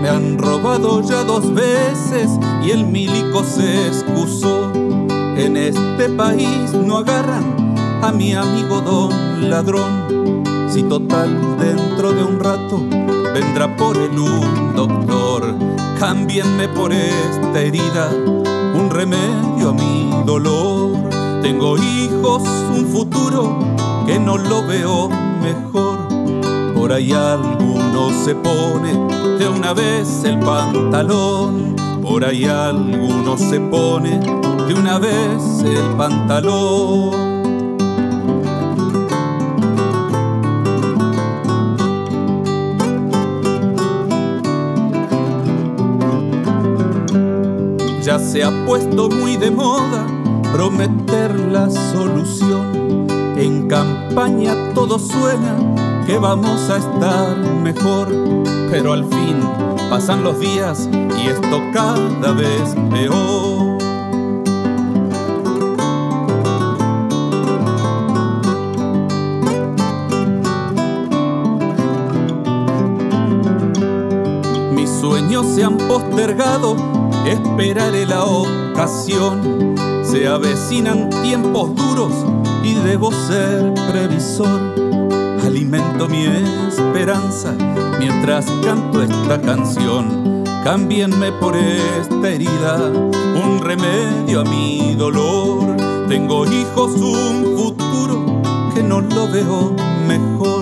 Me 0.00 0.08
han 0.08 0.38
robado 0.38 1.02
ya 1.02 1.24
dos 1.24 1.52
veces 1.52 2.30
y 2.64 2.70
el 2.70 2.86
milico 2.86 3.42
se 3.42 3.88
excusó. 3.88 4.81
En 5.42 5.56
este 5.56 6.08
país 6.10 6.72
no 6.72 6.98
agarran 6.98 7.74
a 8.00 8.12
mi 8.12 8.32
amigo 8.32 8.80
don 8.80 9.50
ladrón. 9.50 10.44
Si 10.70 10.84
total 10.84 11.58
dentro 11.58 12.12
de 12.12 12.22
un 12.22 12.38
rato 12.38 12.80
vendrá 13.34 13.76
por 13.76 13.96
él 13.96 14.16
un 14.20 14.76
doctor, 14.76 15.52
cámbienme 15.98 16.68
por 16.68 16.92
esta 16.92 17.60
herida 17.60 18.08
un 18.72 18.88
remedio 18.88 19.70
a 19.70 19.74
mi 19.74 20.12
dolor. 20.24 21.10
Tengo 21.42 21.76
hijos, 21.76 22.44
un 22.76 22.86
futuro 22.86 23.58
que 24.06 24.20
no 24.20 24.38
lo 24.38 24.64
veo 24.64 25.08
mejor. 25.42 26.06
Por 26.72 26.92
ahí 26.92 27.12
alguno 27.12 28.10
se 28.24 28.36
pone 28.36 28.92
de 29.38 29.48
una 29.48 29.72
vez 29.72 30.22
el 30.22 30.38
pantalón 30.38 31.72
por 32.02 32.24
ahí 32.24 32.44
alguno 32.44 33.38
se 33.38 33.60
pone 33.60 34.20
de 34.66 34.74
una 34.74 34.98
vez 34.98 35.62
el 35.64 35.96
pantalón. 35.96 37.32
Ya 48.02 48.18
se 48.18 48.42
ha 48.42 48.50
puesto 48.66 49.08
muy 49.08 49.36
de 49.36 49.50
moda 49.50 50.06
prometer 50.52 51.38
la 51.50 51.70
solución. 51.70 53.06
En 53.36 53.68
campaña 53.68 54.54
todo 54.74 54.98
suena 54.98 55.56
que 56.06 56.18
vamos 56.18 56.68
a 56.68 56.76
estar 56.76 57.36
mejor, 57.62 58.08
pero 58.70 58.92
al 58.92 59.04
fin 59.04 59.40
pasan 59.88 60.22
los 60.22 60.38
días 60.38 60.88
y 61.22 61.28
esto 61.28 61.60
cada 61.72 62.32
vez 62.32 62.74
peor. 62.90 63.71
Se 75.54 75.64
han 75.64 75.76
postergado, 75.76 76.76
esperaré 77.26 78.06
la 78.06 78.24
ocasión. 78.24 79.74
Se 80.02 80.26
avecinan 80.26 81.10
tiempos 81.22 81.74
duros 81.74 82.12
y 82.64 82.74
debo 82.74 83.12
ser 83.12 83.72
previsor 83.90 84.60
alimento 85.44 86.08
mi 86.08 86.24
esperanza 86.24 87.54
mientras 87.98 88.46
canto 88.64 89.02
esta 89.02 89.40
canción. 89.40 90.44
Cámbienme 90.64 91.32
por 91.32 91.56
esta 91.56 92.30
herida 92.30 92.78
un 93.44 93.60
remedio 93.60 94.40
a 94.40 94.44
mi 94.44 94.94
dolor. 94.94 95.76
Tengo 96.08 96.46
hijos, 96.46 96.92
un 96.94 97.56
futuro 97.56 98.42
que 98.74 98.82
no 98.82 99.00
lo 99.00 99.28
veo 99.28 99.74
mejor. 100.06 100.61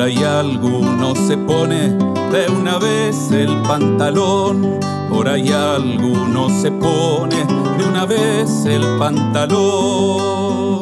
Por 0.00 0.08
ahí 0.08 0.24
alguno 0.24 1.14
se 1.14 1.36
pone 1.36 1.90
de 2.32 2.48
una 2.48 2.78
vez 2.78 3.30
el 3.32 3.60
pantalón. 3.60 4.80
Por 5.10 5.28
ahí 5.28 5.52
alguno 5.52 6.48
se 6.48 6.72
pone 6.72 7.36
de 7.76 7.84
una 7.84 8.06
vez 8.06 8.64
el 8.64 8.80
pantalón. 8.98 10.79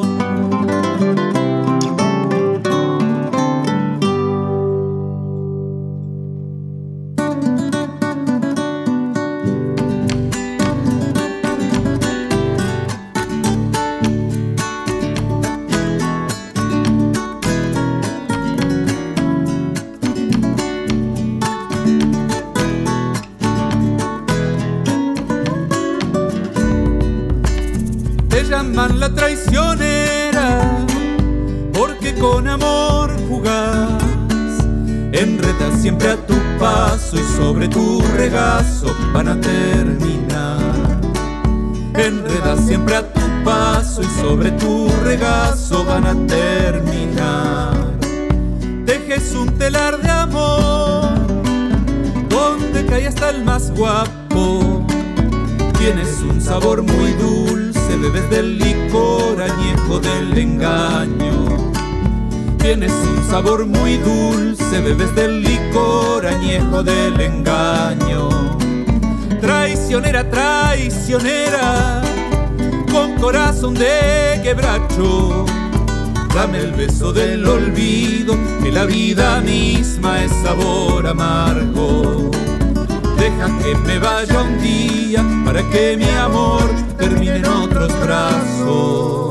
Siempre 35.88 36.10
a 36.10 36.16
tu 36.16 36.34
paso 36.58 37.16
y 37.16 37.22
sobre 37.38 37.66
tu 37.66 38.02
regazo 38.14 38.94
van 39.14 39.26
a 39.26 39.40
terminar. 39.40 40.58
Enredas 41.94 42.60
siempre 42.66 42.96
a 42.96 43.10
tu 43.10 43.22
paso 43.42 44.02
y 44.02 44.20
sobre 44.20 44.50
tu 44.50 44.90
regazo 45.02 45.86
van 45.86 46.04
a 46.06 46.14
terminar. 46.26 47.72
Tejes 48.84 49.32
un 49.32 49.48
telar 49.56 49.98
de 50.02 50.10
amor 50.10 51.08
donde 52.28 52.84
cae 52.84 53.06
hasta 53.06 53.30
el 53.30 53.42
más 53.42 53.70
guapo. 53.70 54.84
Tienes 55.78 56.20
un 56.20 56.38
sabor 56.42 56.82
muy 56.82 57.12
dulce, 57.12 57.96
bebes 57.96 58.28
del 58.28 58.58
licor 58.58 59.40
añejo 59.40 60.00
del 60.00 60.36
engaño. 60.36 61.57
Tienes 62.68 62.92
un 62.92 63.30
sabor 63.30 63.64
muy 63.64 63.96
dulce, 63.96 64.82
bebes 64.82 65.14
del 65.14 65.40
licor 65.40 66.26
añejo 66.26 66.82
del 66.82 67.18
engaño. 67.18 68.28
Traicionera, 69.40 70.28
traicionera, 70.28 72.02
con 72.92 73.14
corazón 73.14 73.72
de 73.72 74.38
quebracho. 74.42 75.46
Dame 76.34 76.58
el 76.58 76.72
beso 76.72 77.10
del 77.10 77.48
olvido, 77.48 78.36
que 78.62 78.70
la 78.70 78.84
vida 78.84 79.40
misma 79.40 80.22
es 80.22 80.32
sabor 80.42 81.06
amargo. 81.06 82.30
Deja 83.16 83.46
que 83.62 83.74
me 83.86 83.98
vaya 83.98 84.42
un 84.42 84.60
día 84.60 85.24
para 85.46 85.66
que 85.70 85.96
mi 85.96 86.10
amor 86.10 86.68
termine 86.98 87.36
en 87.36 87.46
otros 87.46 87.90
brazos. 88.02 89.27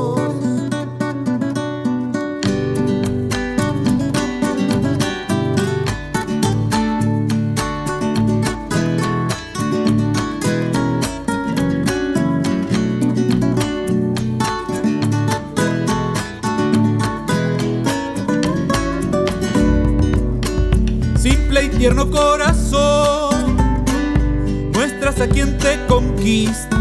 A 25.20 25.26
quien 25.26 25.58
te 25.58 25.78
conquista. 25.86 26.78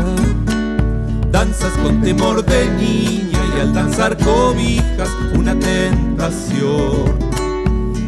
Danzas 1.32 1.72
con 1.84 2.02
temor 2.02 2.46
de 2.46 2.70
niña 2.72 3.40
y 3.56 3.62
al 3.62 3.74
danzar 3.74 4.18
cobijas 4.18 5.10
una 5.34 5.58
tentación. 5.58 7.18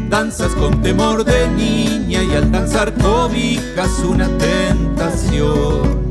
Danzas 0.08 0.52
con 0.54 0.82
temor 0.82 1.24
de 1.24 1.48
niña 1.48 2.22
y 2.22 2.34
al 2.34 2.52
danzar 2.52 2.92
cobijas 2.94 3.90
una 4.08 4.28
tentación. 4.38 6.10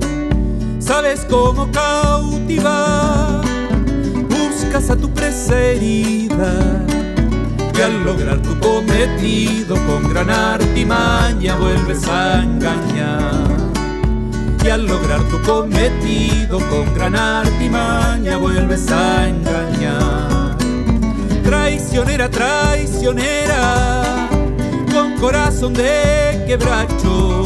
Sabes 0.80 1.26
cómo 1.30 1.70
cautivar, 1.72 3.42
buscas 4.30 4.90
a 4.90 4.98
tu 4.98 5.10
preserida 5.14 6.84
y 7.78 7.82
al 7.82 8.04
lograr 8.04 8.42
tu 8.42 8.60
cometido 8.60 9.76
con 9.86 10.10
gran 10.10 10.30
artimaña 10.30 11.56
vuelves 11.56 12.06
a 12.08 12.44
engañar. 12.44 13.59
Y 14.63 14.69
al 14.69 14.86
lograr 14.86 15.22
tu 15.30 15.41
cometido 15.41 16.60
con 16.69 16.93
gran 16.93 17.15
artimaña 17.15 18.38
vuelves 18.38 18.89
a 18.91 19.28
engañar. 19.28 20.58
Traicionera, 21.43 22.30
traicionera, 22.30 24.30
con 24.93 25.15
corazón 25.19 25.74
de 25.74 26.43
quebracho. 26.48 27.43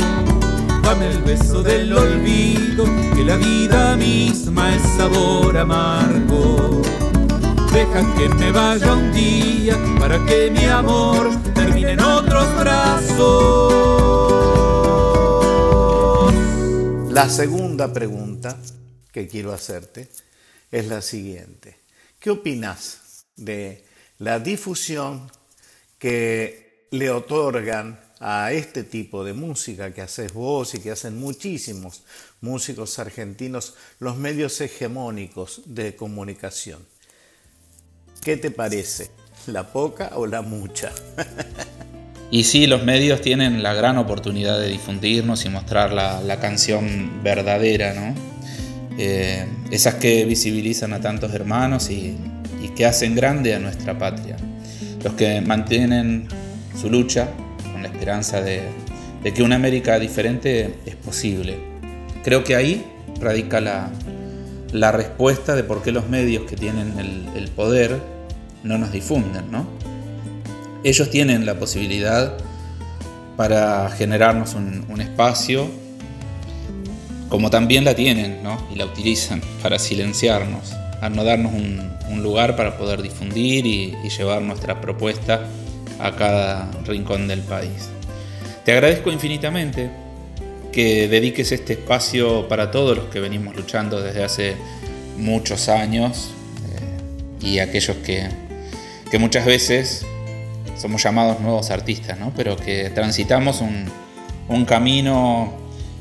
Dame 0.84 1.08
el 1.08 1.24
beso 1.24 1.64
del 1.64 1.96
olvido, 1.96 2.84
que 3.16 3.24
la 3.24 3.38
vida 3.38 3.96
misma 3.96 4.76
es 4.76 4.82
sabor 4.98 5.58
amargo 5.58 6.84
Deja 7.74 8.06
que 8.16 8.30
me 8.30 8.52
vaya 8.52 8.94
un 8.94 9.12
día 9.12 9.76
para 10.00 10.24
que 10.26 10.52
mi 10.52 10.64
amor 10.66 11.32
termine 11.56 11.94
en 11.94 12.02
otros 12.02 12.46
brazos. 12.60 14.03
La 17.14 17.30
segunda 17.30 17.94
pregunta 17.94 18.58
que 19.12 19.28
quiero 19.28 19.54
hacerte 19.54 20.10
es 20.72 20.88
la 20.88 21.00
siguiente. 21.00 21.78
¿Qué 22.20 22.32
opinas 22.32 23.28
de 23.36 23.86
la 24.18 24.40
difusión 24.40 25.30
que 26.00 26.88
le 26.90 27.12
otorgan 27.12 28.00
a 28.20 28.52
este 28.52 28.84
tipo 28.84 29.24
de 29.24 29.34
música 29.34 29.94
que 29.94 30.02
haces 30.02 30.34
vos 30.34 30.74
y 30.74 30.80
que 30.80 30.90
hacen 30.90 31.20
muchísimos 31.20 32.02
músicos 32.42 32.98
argentinos 32.98 33.76
los 34.00 34.18
medios 34.18 34.60
hegemónicos 34.60 35.62
de 35.68 35.96
comunicación? 35.96 36.84
¿Qué 38.24 38.38
te 38.38 38.50
parece? 38.50 39.12
¿La 39.46 39.72
poca 39.72 40.14
o 40.16 40.26
la 40.26 40.42
mucha? 40.42 40.92
y 42.34 42.46
sí, 42.46 42.66
los 42.66 42.84
medios 42.84 43.22
tienen 43.22 43.62
la 43.62 43.76
gran 43.76 44.00
oportunidad 44.00 44.60
de 44.60 44.68
difundirnos 44.68 45.46
y 45.46 45.50
mostrar 45.50 45.94
la, 45.94 46.40
canción 46.42 47.22
verdadera, 47.22 47.94
¿no? 47.94 48.16
Eh, 48.98 49.46
esas 49.70 49.94
que 49.96 50.26
visibilizan 50.26 50.94
a 50.94 51.00
tantos 51.00 51.32
hermanos 51.32 51.92
y, 51.92 52.18
que 52.76 52.88
hacen 52.88 53.14
grande 53.14 53.54
a 53.54 53.60
nuestra 53.60 54.00
patria. 54.00 54.36
Los 55.04 55.14
que 55.14 55.42
mantienen 55.42 56.28
su 56.76 56.90
lucha 56.90 57.30
con 57.72 57.84
la 57.84 57.90
esperanza 57.90 58.42
de, 58.42 58.64
que 59.24 59.44
una 59.44 59.58
América 59.58 60.00
diferente 60.00 60.74
es 60.88 60.96
posible. 60.96 61.60
Creo 62.24 62.44
que 62.44 62.56
ahí 62.56 62.84
radica 63.22 63.62
la, 63.62 63.92
respuesta 64.92 65.56
de 65.56 65.64
por 65.64 65.84
qué 65.84 65.92
los 65.92 66.10
medios 66.10 66.46
que 66.50 66.56
tienen 66.56 66.98
el 67.36 67.48
poder 67.50 68.02
no 68.64 68.80
nos 68.80 68.92
difunden, 68.92 69.52
¿no? 69.52 69.93
Ellos 70.84 71.10
tienen 71.10 71.46
la 71.46 71.58
posibilidad 71.58 72.38
para 73.38 73.90
generarnos 73.90 74.54
un, 74.54 75.00
espacio, 75.00 75.70
como 77.30 77.50
también 77.50 77.86
la 77.86 77.96
tienen, 77.96 78.44
¿no? 78.44 78.58
Y 78.74 78.76
la 78.76 78.86
utilizan 78.86 79.42
para 79.62 79.80
silenciarnos, 79.80 80.74
a 81.02 81.10
no 81.10 81.24
darnos 81.24 81.54
un, 81.54 81.94
lugar 82.22 82.56
para 82.56 82.78
poder 82.78 83.02
difundir 83.02 83.66
y, 83.66 83.96
llevar 84.10 84.42
nuestra 84.42 84.80
propuesta 84.80 85.48
a 86.00 86.16
cada 86.16 86.70
rincón 86.86 87.28
del 87.28 87.42
país. 87.42 87.90
Te 88.64 88.72
agradezco 88.74 89.12
infinitamente 89.12 89.90
que 90.72 91.08
dediques 91.08 91.52
este 91.52 91.74
espacio 91.74 92.48
para 92.48 92.72
todos 92.72 92.96
los 92.96 93.06
que 93.08 93.20
venimos 93.20 93.56
luchando 93.56 94.02
desde 94.02 94.24
hace 94.24 94.56
muchos 95.18 95.70
años 95.70 96.30
eh, 97.42 97.46
y 97.46 97.60
aquellos 97.60 97.98
que, 97.98 98.28
que 99.10 99.20
muchas 99.20 99.46
veces 99.46 100.06
somos 100.78 101.04
llamados 101.04 101.40
nuevos 101.40 101.70
artistas, 101.72 102.18
¿no? 102.20 102.32
pero 102.36 102.58
que 102.58 102.90
transitamos 102.90 103.62
un, 103.62 103.92
camino 104.66 105.52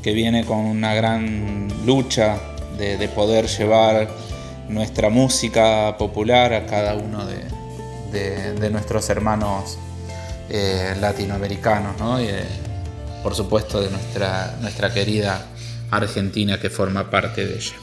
que 0.02 0.12
viene 0.12 0.44
con 0.44 0.58
una 0.58 0.94
gran 0.94 1.68
lucha 1.86 2.38
de, 2.76 3.08
poder 3.08 3.46
llevar 3.46 4.08
nuestra 4.68 5.08
música 5.08 5.96
popular 5.96 6.52
a 6.52 6.66
cada 6.66 6.94
uno 6.94 7.24
de, 7.26 8.70
nuestros 8.70 9.08
hermanos 9.08 9.78
eh, 10.50 10.94
latinoamericanos 11.00 11.98
¿no? 11.98 12.20
y 12.20 12.26
eh, 12.26 12.44
por 13.22 13.34
supuesto 13.34 13.80
de 13.80 13.90
nuestra, 13.90 14.56
nuestra 14.60 14.92
querida 14.92 15.46
Argentina 15.90 16.60
que 16.60 16.68
forma 16.68 17.10
parte 17.10 17.46
de 17.46 17.54
ella. 17.54 17.74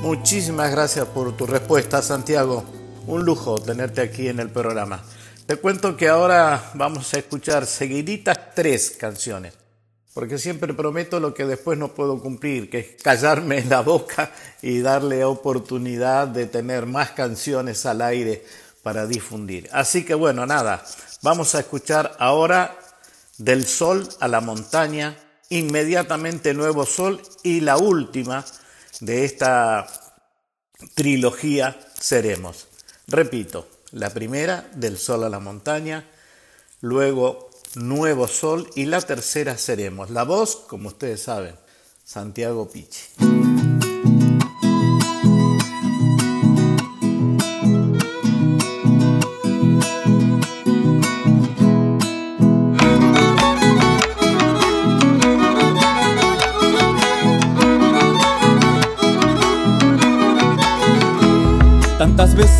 Muchísimas 0.00 0.70
gracias 0.70 1.06
por 1.06 1.36
tu 1.36 1.46
respuesta, 1.46 2.00
Santiago 2.02 2.64
un 3.06 3.24
lujo 3.24 3.58
tenerte 3.58 4.00
aquí 4.00 4.28
en 4.28 4.40
el 4.40 4.50
programa. 4.50 5.02
Te 5.46 5.54
cuento 5.54 5.96
que 5.96 6.08
ahora 6.08 6.72
vamos 6.74 7.14
a 7.14 7.18
escuchar 7.18 7.66
seguiditas 7.66 8.52
tres 8.56 8.96
canciones, 8.98 9.54
porque 10.12 10.38
siempre 10.38 10.74
prometo 10.74 11.20
lo 11.20 11.34
que 11.34 11.46
después 11.46 11.78
no 11.78 11.94
puedo 11.94 12.20
cumplir, 12.20 12.68
que 12.68 12.80
es 12.80 13.00
callarme 13.00 13.64
la 13.64 13.80
boca 13.82 14.32
y 14.60 14.80
darle 14.80 15.24
oportunidad 15.24 16.26
de 16.26 16.46
tener 16.46 16.86
más 16.86 17.12
canciones 17.12 17.86
al 17.86 18.02
aire 18.02 18.44
para 18.82 19.06
difundir. 19.06 19.68
Así 19.70 20.04
que 20.04 20.14
bueno, 20.14 20.46
nada, 20.46 20.84
vamos 21.22 21.54
a 21.54 21.60
escuchar 21.60 22.16
ahora 22.18 22.76
Del 23.38 23.66
Sol 23.66 24.08
a 24.18 24.26
la 24.26 24.40
Montaña, 24.40 25.16
inmediatamente 25.50 26.54
Nuevo 26.54 26.84
Sol 26.84 27.22
y 27.44 27.60
la 27.60 27.76
última 27.76 28.44
de 28.98 29.24
esta 29.24 29.86
trilogía 30.96 31.78
Seremos. 31.94 32.66
Repito, 33.06 33.75
la 33.92 34.10
primera 34.10 34.68
del 34.74 34.98
sol 34.98 35.24
a 35.24 35.28
la 35.28 35.40
montaña, 35.40 36.04
luego 36.80 37.50
nuevo 37.74 38.26
sol 38.28 38.68
y 38.74 38.86
la 38.86 39.00
tercera 39.00 39.56
seremos. 39.56 40.10
La 40.10 40.24
voz, 40.24 40.56
como 40.56 40.88
ustedes 40.88 41.22
saben, 41.22 41.54
Santiago 42.04 42.68
Pichi. 42.70 43.35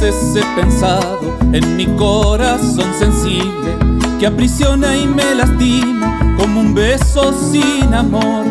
Veces 0.07 0.37
he 0.37 0.61
pensado 0.61 1.37
en 1.53 1.77
mi 1.77 1.87
corazón 1.97 2.93
sensible 2.97 3.77
que 4.21 4.27
aprisiona 4.29 4.97
y 4.97 5.05
me 5.05 5.35
lastima 5.35 6.37
como 6.39 6.61
un 6.61 6.75
beso 6.75 7.33
sin 7.51 7.93
amor. 7.93 8.45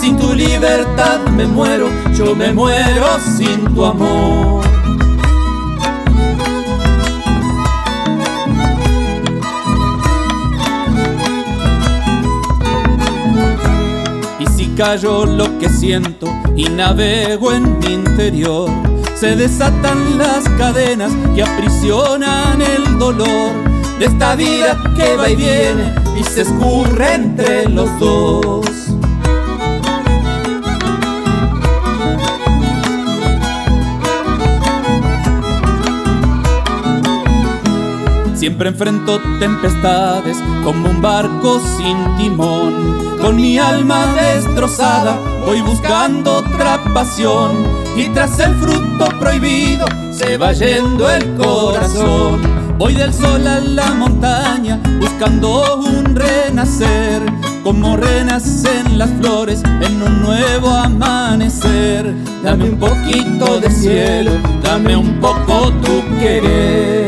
Sin 0.00 0.16
tu 0.16 0.32
libertad 0.32 1.18
me 1.36 1.46
muero, 1.46 1.88
yo 2.14 2.36
me 2.36 2.52
muero 2.52 3.06
sin 3.36 3.74
tu 3.74 3.84
amor. 3.84 4.62
Y 14.38 14.46
si 14.46 14.66
callo 14.76 15.26
lo 15.26 15.58
que 15.58 15.68
siento 15.68 16.28
y 16.54 16.68
navego 16.68 17.52
en 17.52 17.80
mi 17.80 17.94
interior, 17.94 18.70
se 19.20 19.36
desatan 19.36 20.16
las 20.16 20.48
cadenas 20.56 21.12
que 21.34 21.42
aprisionan 21.42 22.62
el 22.62 22.98
dolor 22.98 23.52
de 23.98 24.06
esta 24.06 24.34
vida 24.34 24.78
que 24.96 25.14
va 25.14 25.28
y 25.28 25.36
viene 25.36 25.94
y 26.18 26.24
se 26.24 26.40
escurre 26.40 27.16
entre 27.16 27.68
los 27.68 28.00
dos. 28.00 28.64
Siempre 38.34 38.70
enfrento 38.70 39.20
tempestades 39.38 40.38
como 40.64 40.88
un 40.88 41.02
barco 41.02 41.60
sin 41.76 42.16
timón. 42.16 43.18
Con 43.20 43.36
mi 43.36 43.58
alma 43.58 44.06
destrozada 44.14 45.18
voy 45.44 45.60
buscando 45.62 46.38
otra 46.38 46.82
pasión. 46.94 47.64
Y 47.96 48.08
tras 48.08 48.38
el 48.38 48.54
fruto 48.56 49.08
prohibido 49.18 49.86
se 50.12 50.36
va 50.36 50.52
yendo 50.52 51.10
el 51.10 51.36
corazón. 51.36 52.40
Voy 52.78 52.94
del 52.94 53.12
sol 53.12 53.46
a 53.46 53.60
la 53.60 53.90
montaña 53.92 54.80
buscando 55.00 55.76
un 55.76 56.14
renacer. 56.14 57.22
Como 57.62 57.96
renacen 57.96 58.96
las 58.96 59.10
flores 59.20 59.62
en 59.82 60.02
un 60.02 60.22
nuevo 60.22 60.70
amanecer. 60.70 62.14
Dame 62.42 62.70
un 62.70 62.78
poquito 62.78 63.60
de 63.60 63.70
cielo, 63.70 64.32
dame 64.62 64.96
un 64.96 65.20
poco 65.20 65.70
tu 65.82 66.02
querer. 66.18 66.99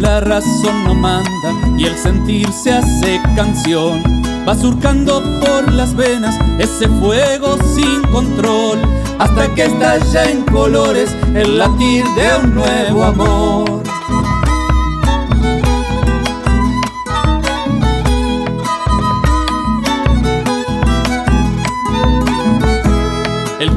La 0.00 0.20
razón 0.20 0.84
no 0.84 0.94
manda 0.94 1.52
y 1.76 1.84
el 1.84 1.96
sentir 1.96 2.50
se 2.52 2.72
hace 2.72 3.20
canción, 3.36 4.02
va 4.48 4.54
surcando 4.54 5.22
por 5.40 5.72
las 5.72 5.94
venas 5.94 6.36
ese 6.58 6.88
fuego 6.88 7.58
sin 7.74 8.02
control, 8.10 8.78
hasta 9.18 9.54
que 9.54 9.64
estalla 9.64 10.24
en 10.24 10.42
colores 10.42 11.14
el 11.34 11.58
latir 11.58 12.04
de 12.16 12.44
un 12.44 12.54
nuevo 12.54 13.04
amor. 13.04 13.79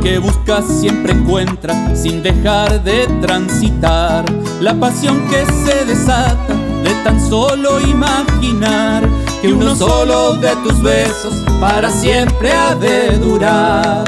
Que 0.04 0.20
busca 0.20 0.62
siempre 0.62 1.14
encuentra 1.14 1.96
sin 1.96 2.22
dejar 2.22 2.84
de 2.84 3.08
transitar 3.22 4.26
la 4.60 4.74
pasión 4.74 5.26
que 5.30 5.46
se 5.46 5.86
desata 5.86 6.54
de 6.84 6.94
tan 7.06 7.26
solo 7.30 7.80
imaginar 7.80 9.08
que 9.42 9.54
uno 9.54 9.74
solo 9.74 10.36
de 10.36 10.54
tus 10.58 10.82
besos 10.82 11.46
para 11.62 11.90
siempre 11.90 12.52
ha 12.52 12.76
de 12.76 13.18
durar. 13.18 14.04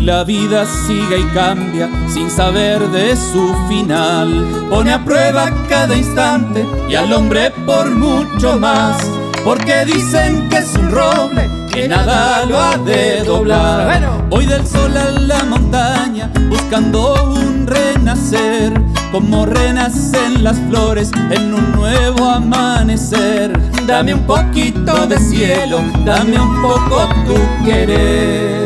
Y 0.00 0.04
la 0.04 0.24
vida 0.24 0.64
sigue 0.64 1.18
y 1.18 1.24
cambia 1.34 1.90
sin 2.08 2.30
saber 2.30 2.80
de 2.88 3.14
su 3.14 3.54
final. 3.68 4.46
Pone 4.70 4.94
a 4.94 5.04
prueba 5.04 5.50
cada 5.68 5.94
instante 5.94 6.66
y 6.88 6.94
al 6.94 7.12
hombre 7.12 7.50
por 7.66 7.90
mucho 7.90 8.58
más. 8.58 8.96
Porque 9.44 9.84
dicen 9.84 10.48
que 10.48 10.56
es 10.58 10.74
un 10.74 10.90
roble 10.90 11.50
que 11.70 11.86
nada 11.86 12.46
lo 12.46 12.58
ha 12.58 12.78
de 12.78 13.22
doblar. 13.24 14.26
Voy 14.30 14.46
del 14.46 14.66
sol 14.66 14.96
a 14.96 15.10
la 15.10 15.44
montaña 15.44 16.30
buscando 16.48 17.34
un 17.34 17.66
renacer. 17.66 18.72
Como 19.12 19.44
renacen 19.44 20.42
las 20.42 20.56
flores 20.70 21.10
en 21.30 21.52
un 21.52 21.72
nuevo 21.72 22.24
amanecer. 22.24 23.52
Dame 23.86 24.14
un 24.14 24.26
poquito 24.26 25.06
de 25.06 25.18
cielo, 25.18 25.82
dame 26.06 26.40
un 26.40 26.62
poco 26.62 27.06
tu 27.26 27.64
querer. 27.66 28.59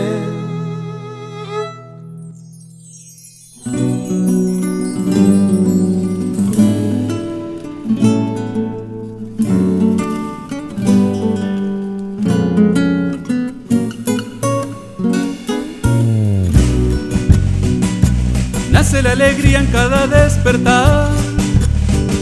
En 19.55 19.67
cada 19.67 20.07
despertar. 20.07 21.09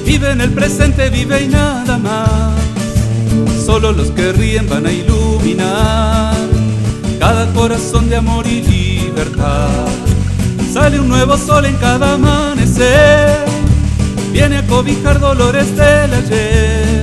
Vive 0.05 0.30
en 0.30 0.41
el 0.41 0.51
presente, 0.51 1.09
vive 1.11 1.45
y 1.45 1.49
nada 1.49 1.99
más. 1.99 2.53
Solo 3.64 3.93
los 3.93 4.11
que 4.11 4.33
ríen 4.33 4.68
van 4.68 4.87
a 4.87 4.93
iluminar 4.93 6.35
cada 7.18 7.47
corazón 7.53 8.11
de 8.11 8.16
amor 8.16 8.47
y 8.47 8.62
libertad. 8.62 9.87
Sale 10.72 10.99
un 10.99 11.09
nuevo 11.09 11.37
sol 11.37 11.64
en 11.64 11.76
cada 11.76 12.14
amanecer. 12.14 13.45
Viene 14.33 14.59
a 14.59 14.66
cobijar 14.66 15.20
dolores 15.20 15.76
del 15.76 16.12
ayer. 16.12 17.03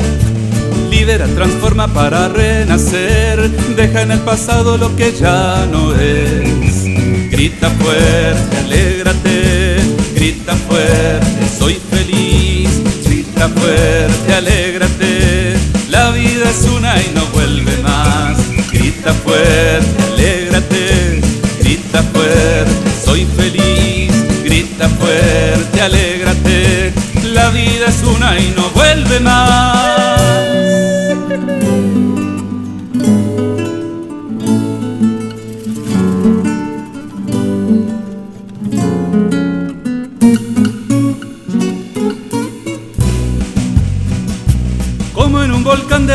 Libera, 0.90 1.26
transforma 1.28 1.88
para 1.88 2.28
renacer. 2.28 3.50
Deja 3.76 4.02
en 4.02 4.12
el 4.12 4.20
pasado 4.20 4.78
lo 4.78 4.96
que 4.96 5.14
ya 5.14 5.66
no 5.72 5.96
es. 5.96 6.84
Grita 7.32 7.70
fuerte, 7.70 8.58
alégrate, 8.58 9.69
grita 10.20 10.54
fuerte, 10.54 11.48
soy 11.58 11.80
feliz. 11.90 12.70
Grita 13.06 13.48
fuerte, 13.48 14.34
alégrate, 14.34 15.56
la 15.90 16.12
vida 16.12 16.50
es 16.50 16.64
una 16.70 16.94
y 17.02 17.12
no 17.16 17.26
vuelve 17.28 17.78
más. 17.78 18.38
Grita 18.72 19.14
fuerte, 19.14 20.04
alégrate, 20.12 21.22
grita 21.62 22.04
fuerte, 22.04 22.92
soy 23.06 23.26
feliz. 23.38 24.12
Grita 24.44 24.90
fuerte, 24.90 25.82
alégrate, 25.82 26.94
la 27.24 27.50
vida 27.52 27.86
es 27.88 28.04
una 28.04 28.38
y 28.38 28.54
no 28.58 28.70
vuelve 28.72 29.20
más. 29.22 29.99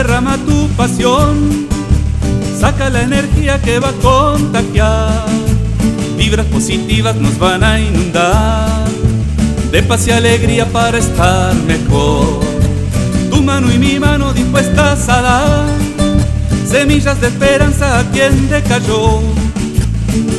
Derrama 0.05 0.37
tu 0.37 0.69
pasión, 0.77 1.67
saca 2.61 2.91
la 2.91 3.03
energía 3.03 3.59
que 3.63 3.79
va 3.79 3.89
a 3.89 3.93
contagiar. 3.93 5.25
Vibras 6.19 6.45
positivas 6.47 7.17
nos 7.17 7.39
van 7.39 7.65
a 7.65 7.81
inundar, 7.81 8.87
de 9.73 9.83
paz 9.83 10.07
y 10.07 10.11
alegría 10.11 10.67
para 10.67 10.99
estar 10.99 11.55
mejor. 11.55 12.41
Tu 13.31 13.43
mano 13.43 13.73
y 13.73 13.79
mi 13.79 13.99
mano 13.99 14.35
dispuestas 14.35 15.09
a 15.09 15.23
dar 15.23 15.69
semillas 16.69 17.19
de 17.23 17.29
esperanza 17.29 18.01
a 18.01 18.05
quien 18.11 18.51
decayó. 18.51 19.23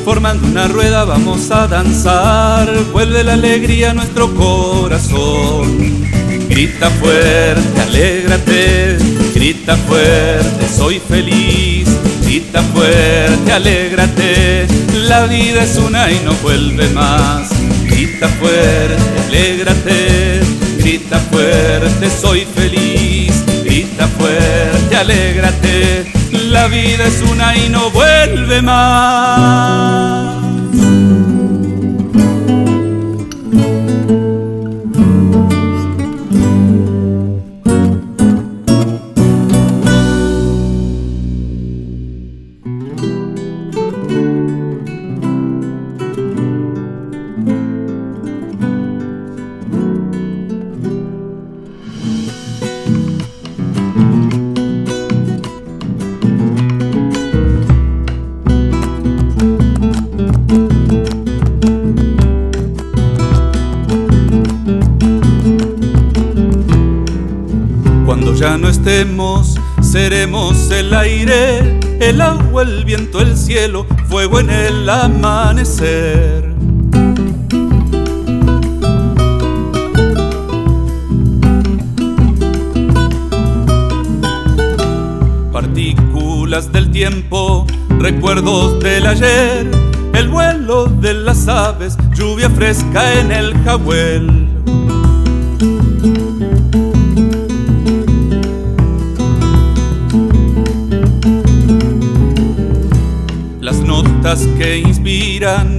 Formando 0.04 0.46
una 0.46 0.68
rueda 0.68 1.06
vamos 1.06 1.50
a 1.50 1.68
danzar, 1.68 2.70
vuelve 2.94 3.24
la 3.24 3.34
alegría 3.34 3.92
a 3.92 3.94
nuestro 3.96 4.32
corazón. 4.36 6.06
Grita 6.50 6.92
fuerte, 6.92 7.82
alégrate, 7.82 9.15
grita 9.66 9.78
fuerte, 9.88 10.68
soy 10.70 11.00
feliz. 11.00 11.88
Grita 12.22 12.62
fuerte, 12.62 13.52
alégrate, 13.52 14.68
la 15.08 15.26
vida 15.26 15.64
es 15.64 15.78
una 15.78 16.12
y 16.12 16.20
no 16.24 16.34
vuelve 16.44 16.88
más. 16.90 17.50
Grita 17.84 18.28
fuerte, 18.30 18.96
alégrate, 19.28 20.42
Grita 20.78 21.18
fuerte, 21.32 22.10
soy 22.10 22.46
feliz. 22.56 23.44
Grita 23.64 24.08
fuerte, 24.08 24.96
alégrate. 24.96 26.06
La 26.32 26.68
vida 26.68 27.06
es 27.06 27.24
una 27.24 27.58
y 27.58 27.70
no 27.70 27.90
vuelve 27.90 28.62
más. 28.62 30.35
El 71.30 72.22
agua, 72.22 72.64
el 72.64 72.86
viento, 72.86 73.20
el 73.20 73.36
cielo, 73.36 73.86
fuego 74.08 74.40
en 74.40 74.50
el 74.50 74.90
amanecer. 74.90 76.54
Partículas 85.52 86.72
del 86.72 86.92
tiempo, 86.92 87.66
recuerdos 88.00 88.80
del 88.80 89.08
ayer, 89.08 89.70
el 90.14 90.30
vuelo 90.30 90.86
de 90.86 91.14
las 91.14 91.48
aves, 91.48 91.98
lluvia 92.14 92.50
fresca 92.50 93.20
en 93.20 93.32
el 93.32 93.54
jahuel. 93.64 94.45
Que 104.58 104.80
inspiran 104.80 105.78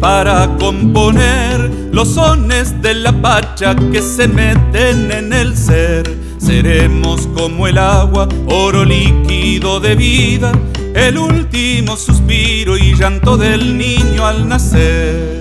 para 0.00 0.56
componer 0.58 1.70
los 1.92 2.14
sones 2.14 2.82
de 2.82 2.94
la 2.94 3.12
pacha 3.12 3.76
que 3.76 4.02
se 4.02 4.26
meten 4.26 5.12
en 5.12 5.32
el 5.32 5.56
ser. 5.56 6.18
Seremos 6.38 7.28
como 7.28 7.68
el 7.68 7.78
agua, 7.78 8.28
oro 8.46 8.84
líquido 8.84 9.78
de 9.78 9.94
vida, 9.94 10.52
el 10.94 11.16
último 11.16 11.96
suspiro 11.96 12.76
y 12.76 12.94
llanto 12.94 13.36
del 13.36 13.78
niño 13.78 14.26
al 14.26 14.48
nacer. 14.48 15.31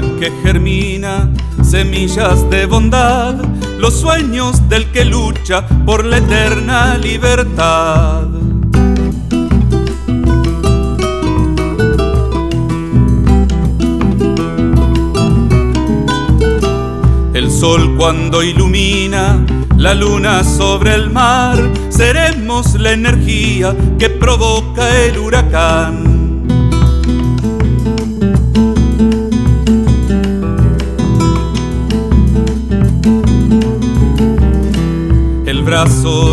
Que 0.00 0.32
germina 0.42 1.30
semillas 1.62 2.48
de 2.50 2.66
bondad, 2.66 3.34
los 3.78 3.94
sueños 4.00 4.68
del 4.68 4.90
que 4.92 5.04
lucha 5.04 5.66
por 5.84 6.04
la 6.04 6.18
eterna 6.18 6.96
libertad. 6.98 8.26
El 17.34 17.50
sol 17.50 17.96
cuando 17.96 18.42
ilumina 18.42 19.44
la 19.76 19.94
luna 19.94 20.42
sobre 20.44 20.94
el 20.94 21.10
mar, 21.10 21.56
seremos 21.88 22.74
la 22.74 22.92
energía 22.92 23.76
que 23.98 24.10
provoca 24.10 25.04
el 25.04 25.18
huracán. 25.18 26.17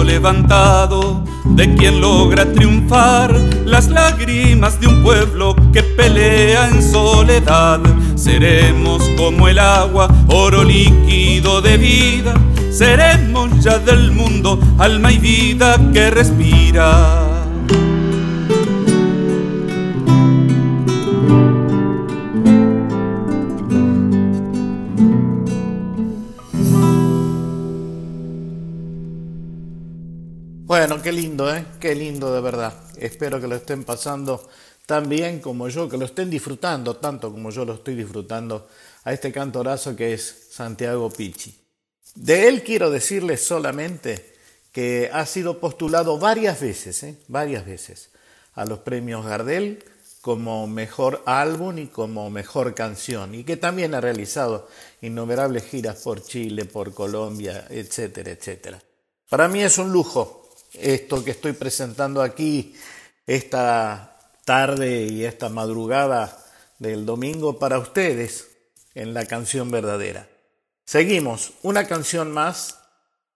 Levantado 0.03 1.23
de 1.43 1.75
quien 1.75 2.01
logra 2.01 2.51
triunfar 2.51 3.31
las 3.63 3.89
lágrimas 3.89 4.79
de 4.79 4.87
un 4.87 5.03
pueblo 5.03 5.55
que 5.71 5.83
pelea 5.83 6.67
en 6.69 6.81
soledad. 6.81 7.79
Seremos 8.15 9.03
como 9.15 9.47
el 9.47 9.59
agua, 9.59 10.09
oro 10.29 10.63
líquido 10.63 11.61
de 11.61 11.77
vida. 11.77 12.33
Seremos 12.71 13.51
ya 13.63 13.77
del 13.77 14.11
mundo, 14.11 14.59
alma 14.79 15.11
y 15.11 15.19
vida 15.19 15.79
que 15.93 16.09
respira. 16.09 17.24
Qué 31.05 31.11
lindo, 31.11 31.55
¿eh? 31.55 31.63
Qué 31.79 31.93
lindo 31.93 32.33
de 32.33 32.41
verdad. 32.41 32.73
Espero 32.97 33.39
que 33.39 33.47
lo 33.47 33.55
estén 33.55 33.83
pasando 33.83 34.49
tan 34.87 35.07
bien 35.07 35.39
como 35.39 35.69
yo, 35.69 35.87
que 35.87 35.99
lo 35.99 36.05
estén 36.05 36.31
disfrutando 36.31 36.95
tanto 36.95 37.31
como 37.31 37.51
yo 37.51 37.63
lo 37.63 37.75
estoy 37.75 37.93
disfrutando 37.93 38.67
a 39.03 39.13
este 39.13 39.31
cantorazo 39.31 39.95
que 39.95 40.15
es 40.15 40.47
Santiago 40.49 41.11
Pichi. 41.11 41.55
De 42.15 42.47
él 42.47 42.63
quiero 42.63 42.89
decirles 42.89 43.45
solamente 43.45 44.33
que 44.71 45.11
ha 45.13 45.27
sido 45.27 45.59
postulado 45.59 46.17
varias 46.17 46.59
veces, 46.59 47.03
¿eh? 47.03 47.15
varias 47.27 47.67
veces, 47.67 48.09
a 48.55 48.65
los 48.65 48.79
premios 48.79 49.27
Gardel 49.27 49.83
como 50.21 50.65
mejor 50.65 51.21
álbum 51.27 51.77
y 51.77 51.85
como 51.85 52.31
mejor 52.31 52.73
canción, 52.73 53.35
y 53.35 53.43
que 53.43 53.57
también 53.57 53.93
ha 53.93 54.01
realizado 54.01 54.67
innumerables 55.03 55.65
giras 55.65 56.01
por 56.01 56.23
Chile, 56.23 56.65
por 56.65 56.95
Colombia, 56.95 57.67
etcétera, 57.69 58.31
etcétera. 58.31 58.81
Para 59.29 59.47
mí 59.47 59.61
es 59.61 59.77
un 59.77 59.91
lujo 59.91 60.44
esto 60.81 61.23
que 61.23 61.31
estoy 61.31 61.53
presentando 61.53 62.21
aquí 62.21 62.75
esta 63.25 64.17
tarde 64.45 65.03
y 65.05 65.25
esta 65.25 65.49
madrugada 65.49 66.37
del 66.79 67.05
domingo 67.05 67.57
para 67.59 67.79
ustedes 67.79 68.49
en 68.93 69.13
la 69.13 69.25
canción 69.25 69.71
verdadera. 69.71 70.29
Seguimos, 70.85 71.53
una 71.63 71.87
canción 71.87 72.31
más, 72.31 72.77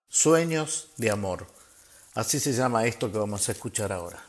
Sueños 0.08 0.92
de 0.98 1.12
Amor. 1.12 1.48
Así 2.14 2.40
se 2.40 2.54
llama 2.54 2.86
esto 2.86 3.12
que 3.12 3.18
vamos 3.18 3.48
a 3.50 3.52
escuchar 3.52 3.92
ahora. 3.92 4.24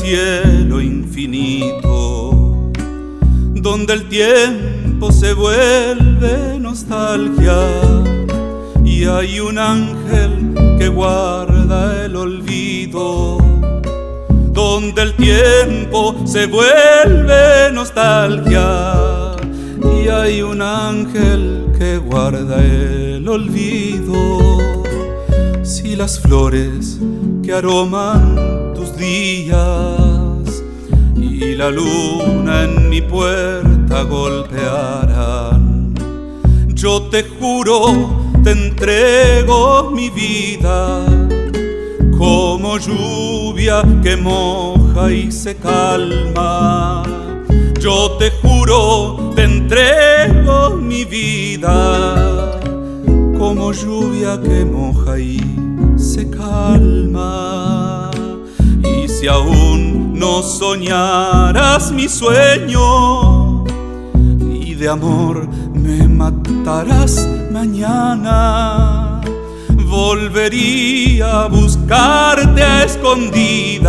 Cielo 0.00 0.80
infinito, 0.80 2.70
donde 3.54 3.92
el 3.94 4.08
tiempo 4.08 5.10
se 5.10 5.32
vuelve 5.32 6.58
nostalgia 6.60 7.58
y 8.84 9.04
hay 9.04 9.40
un 9.40 9.58
ángel 9.58 10.54
que 10.78 10.88
guarda 10.88 12.04
el 12.04 12.14
olvido. 12.16 13.38
Donde 14.52 15.02
el 15.02 15.14
tiempo 15.14 16.14
se 16.24 16.46
vuelve 16.46 17.70
nostalgia 17.72 19.36
y 20.02 20.08
hay 20.08 20.42
un 20.42 20.62
ángel 20.62 21.66
que 21.78 21.98
guarda 21.98 22.64
el 22.64 23.28
olvido. 23.28 24.87
Las 25.98 26.20
flores 26.20 27.00
que 27.42 27.52
aroman 27.52 28.72
tus 28.72 28.96
días 28.96 30.62
y 31.16 31.56
la 31.56 31.70
luna 31.70 32.62
en 32.62 32.88
mi 32.88 33.02
puerta 33.02 34.04
golpearán. 34.04 35.94
Yo 36.68 37.02
te 37.10 37.24
juro, 37.24 38.30
te 38.44 38.52
entrego 38.52 39.90
mi 39.90 40.08
vida 40.08 41.04
como 42.16 42.78
lluvia 42.78 43.82
que 44.00 44.16
moja 44.16 45.10
y 45.10 45.32
se 45.32 45.56
calma. 45.56 47.02
Yo 47.80 48.12
te 48.20 48.30
juro, 48.30 49.32
te 49.34 49.42
entrego 49.42 50.76
mi 50.76 51.04
vida 51.04 52.60
como 53.36 53.72
lluvia 53.72 54.40
que 54.40 54.64
moja 54.64 55.18
y 55.18 55.57
se 55.98 56.30
calma. 56.30 58.10
Y 58.82 59.08
si 59.08 59.26
aún 59.26 60.14
no 60.18 60.42
soñaras 60.42 61.92
mi 61.92 62.08
sueño 62.08 63.64
y 64.48 64.74
de 64.74 64.88
amor 64.88 65.48
me 65.74 66.08
matarás 66.08 67.28
mañana, 67.50 69.20
volvería 69.88 71.42
a 71.44 71.48
buscarte 71.48 72.62
a 72.62 72.84
escondidas, 72.84 73.88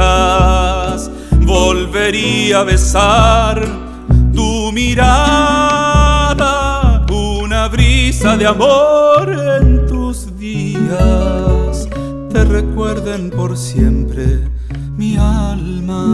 volvería 1.45 2.60
a 2.60 2.64
besar 2.64 3.62
tu 4.34 4.72
mirada, 4.72 6.45
una 7.12 7.68
brisa 7.68 8.38
de 8.38 8.47
amor 8.47 9.30
en 9.62 9.86
tus 9.88 10.38
días, 10.38 11.18
recuerden 12.62 13.30
por 13.30 13.57
siempre 13.57 14.26
mi 14.97 15.16
alma. 15.16 16.05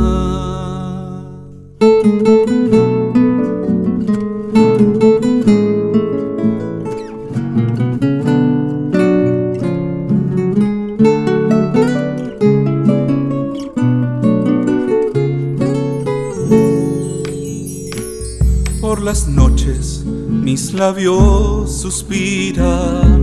Por 18.81 19.01
las 19.01 19.27
noches 19.27 20.05
mis 20.29 20.73
labios 20.73 21.75
suspiran 21.75 23.14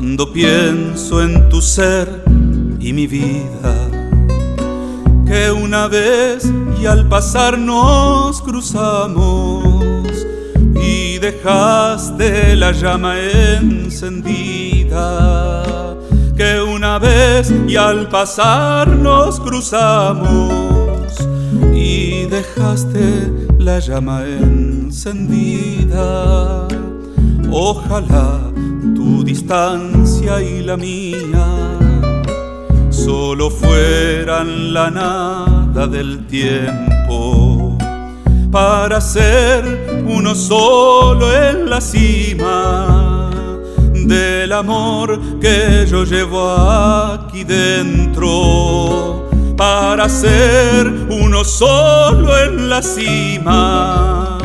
cuando 0.00 0.32
pienso 0.32 1.22
en 1.22 1.50
tu 1.50 1.60
ser 1.60 2.24
y 2.80 2.94
mi 2.94 3.06
vida. 3.06 3.74
Que 5.26 5.50
una 5.50 5.88
vez 5.88 6.50
y 6.80 6.86
al 6.86 7.06
pasar 7.06 7.58
nos 7.58 8.40
cruzamos 8.40 10.06
y 10.74 11.18
dejaste 11.18 12.56
la 12.56 12.72
llama 12.72 13.20
encendida. 13.20 14.86
Que 16.34 16.62
una 16.62 16.98
vez 16.98 17.52
y 17.68 17.76
al 17.76 18.08
pasar 18.08 18.88
nos 18.88 19.38
cruzamos 19.38 21.14
y 21.74 22.24
dejaste 22.24 23.30
la 23.58 23.80
llama 23.80 24.24
encendida. 24.24 25.46
Ojalá 27.50 28.49
tu 29.00 29.24
distancia 29.24 30.42
y 30.42 30.62
la 30.62 30.76
mía. 30.76 31.46
Solo 32.90 33.50
fueran 33.50 34.74
la 34.74 34.90
nada 34.90 35.86
del 35.86 36.26
tiempo 36.26 37.78
para 38.50 39.00
ser 39.00 40.04
uno 40.06 40.34
solo 40.34 41.26
en 41.34 41.70
la 41.70 41.80
cima 41.80 43.30
del 43.94 44.52
amor 44.52 45.18
que 45.40 45.86
yo 45.90 46.04
llevo 46.04 46.42
aquí 46.50 47.44
dentro 47.44 49.28
para 49.56 50.08
ser 50.08 50.86
uno 51.22 51.44
solo 51.44 52.36
en 52.44 52.68
la 52.68 52.82
cima 52.82 54.38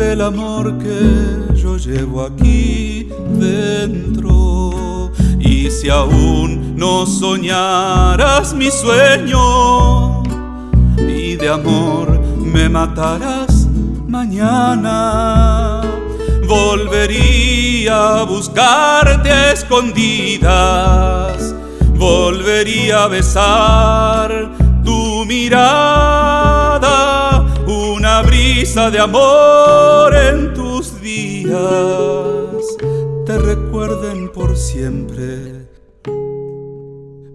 del 0.00 0.20
amor 0.22 0.78
que 0.78 1.47
llevo 1.78 2.24
aquí 2.24 3.08
dentro. 3.38 5.10
Y 5.38 5.70
si 5.70 5.88
aún 5.88 6.76
no 6.76 7.06
soñaras 7.06 8.52
mi 8.54 8.70
sueño 8.70 10.22
y 10.98 11.36
de 11.36 11.48
amor 11.48 12.20
me 12.38 12.68
matarás 12.68 13.66
mañana, 14.06 15.82
volvería 16.46 18.20
a 18.20 18.24
buscarte 18.24 19.30
a 19.30 19.52
escondidas 19.52 21.18
volvería 21.98 23.04
a 23.04 23.08
besar 23.08 24.50
tu 24.84 25.24
mirada, 25.26 26.86
una 27.66 28.22
brisa 28.22 28.90
de 28.90 29.00
amor 29.00 30.14
en 30.14 30.47
te 31.48 33.38
recuerden 33.38 34.30
por 34.32 34.54
siempre 34.54 35.66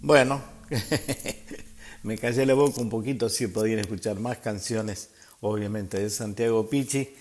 Bueno, 0.00 0.42
me 2.02 2.18
callé 2.18 2.46
la 2.46 2.54
boca 2.54 2.80
un 2.80 2.90
poquito, 2.90 3.28
si 3.28 3.46
podían 3.46 3.78
escuchar 3.78 4.18
más 4.18 4.38
canciones, 4.38 5.10
obviamente, 5.40 6.00
de 6.00 6.10
Santiago 6.10 6.68
Pichi. 6.68 7.14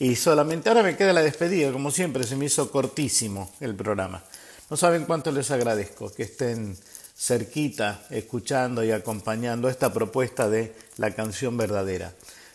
Y 0.00 0.14
solamente 0.14 0.68
ahora 0.68 0.82
me 0.82 0.96
queda 0.96 1.12
la 1.12 1.22
despedida, 1.22 1.72
como 1.72 1.90
siempre, 1.90 2.24
se 2.24 2.36
me 2.36 2.44
hizo 2.44 2.70
cortísimo 2.70 3.50
el 3.60 3.74
programa. 3.74 4.22
No 4.70 4.76
saben 4.76 5.06
cuánto 5.06 5.32
les 5.32 5.50
agradezco 5.50 6.12
que 6.12 6.22
estén 6.22 6.76
cerquita, 7.16 8.06
escuchando 8.10 8.84
y 8.84 8.92
acompañando 8.92 9.68
esta 9.68 9.92
propuesta 9.92 10.48
de 10.48 10.72
la 10.98 11.10
canción 11.10 11.56
verdadera. 11.56 12.12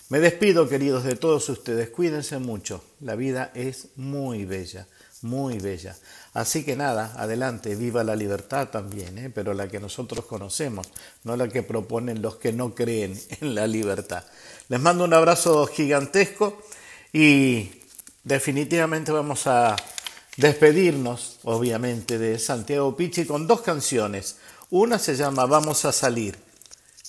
Me 0.07 0.19
despido, 0.19 0.69
queridos, 0.69 1.03
de 1.03 1.17
todos 1.17 1.49
ustedes. 1.49 1.89
Cuídense 1.89 2.37
mucho. 2.37 2.81
La 3.01 3.15
vida 3.15 3.51
es 3.55 3.87
muy 3.97 4.45
bella, 4.45 4.87
muy 5.21 5.57
bella. 5.57 5.97
Así 6.33 6.63
que 6.63 6.77
nada, 6.77 7.13
adelante, 7.17 7.75
viva 7.75 8.05
la 8.05 8.15
libertad 8.15 8.69
también, 8.69 9.17
¿eh? 9.17 9.29
pero 9.29 9.53
la 9.53 9.67
que 9.67 9.79
nosotros 9.79 10.25
conocemos, 10.25 10.87
no 11.23 11.35
la 11.35 11.49
que 11.49 11.63
proponen 11.63 12.21
los 12.21 12.37
que 12.37 12.53
no 12.53 12.73
creen 12.73 13.19
en 13.41 13.53
la 13.53 13.67
libertad. 13.67 14.23
Les 14.69 14.79
mando 14.79 15.03
un 15.03 15.13
abrazo 15.13 15.67
gigantesco 15.67 16.61
y 17.13 17.69
definitivamente 18.23 19.11
vamos 19.11 19.45
a 19.45 19.75
despedirnos, 20.35 21.37
obviamente, 21.43 22.17
de 22.17 22.39
Santiago 22.39 22.97
Pichi 22.97 23.25
con 23.25 23.45
dos 23.45 23.61
canciones. 23.61 24.37
Una 24.71 24.97
se 24.97 25.15
llama 25.15 25.45
Vamos 25.45 25.85
a 25.85 25.91
salir, 25.91 26.35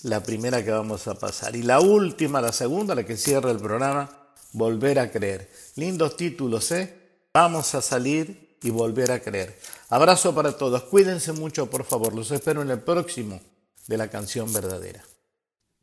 la 0.02 0.22
primera 0.22 0.62
que 0.62 0.70
vamos 0.70 1.08
a 1.08 1.14
pasar, 1.14 1.56
y 1.56 1.62
la 1.62 1.80
última, 1.80 2.42
la 2.42 2.52
segunda, 2.52 2.94
la 2.94 3.06
que 3.06 3.16
cierra 3.16 3.50
el 3.50 3.58
programa, 3.58 4.20
Volver 4.52 5.00
a 5.00 5.10
creer. 5.10 5.50
Lindos 5.74 6.16
títulos, 6.16 6.70
¿eh? 6.70 6.94
Vamos 7.32 7.74
a 7.74 7.82
salir 7.82 8.56
y 8.62 8.70
volver 8.70 9.10
a 9.10 9.20
creer. 9.20 9.58
Abrazo 9.88 10.32
para 10.32 10.56
todos, 10.56 10.84
cuídense 10.84 11.32
mucho 11.32 11.68
por 11.68 11.84
favor, 11.84 12.14
los 12.14 12.30
espero 12.30 12.62
en 12.62 12.70
el 12.70 12.78
próximo 12.78 13.40
de 13.88 13.96
la 13.96 14.08
canción 14.08 14.52
verdadera. 14.52 15.02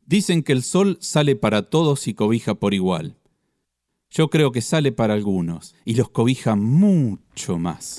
Dicen 0.06 0.42
que 0.42 0.52
el 0.52 0.62
sol 0.62 0.96
sale 1.02 1.36
para 1.36 1.68
todos 1.68 2.08
y 2.08 2.14
cobija 2.14 2.54
por 2.54 2.72
igual. 2.72 3.16
Yo 4.14 4.28
creo 4.28 4.52
que 4.52 4.60
sale 4.60 4.92
para 4.92 5.14
algunos 5.14 5.74
y 5.86 5.94
los 5.94 6.10
cobija 6.10 6.54
mucho 6.54 7.56
más. 7.56 7.96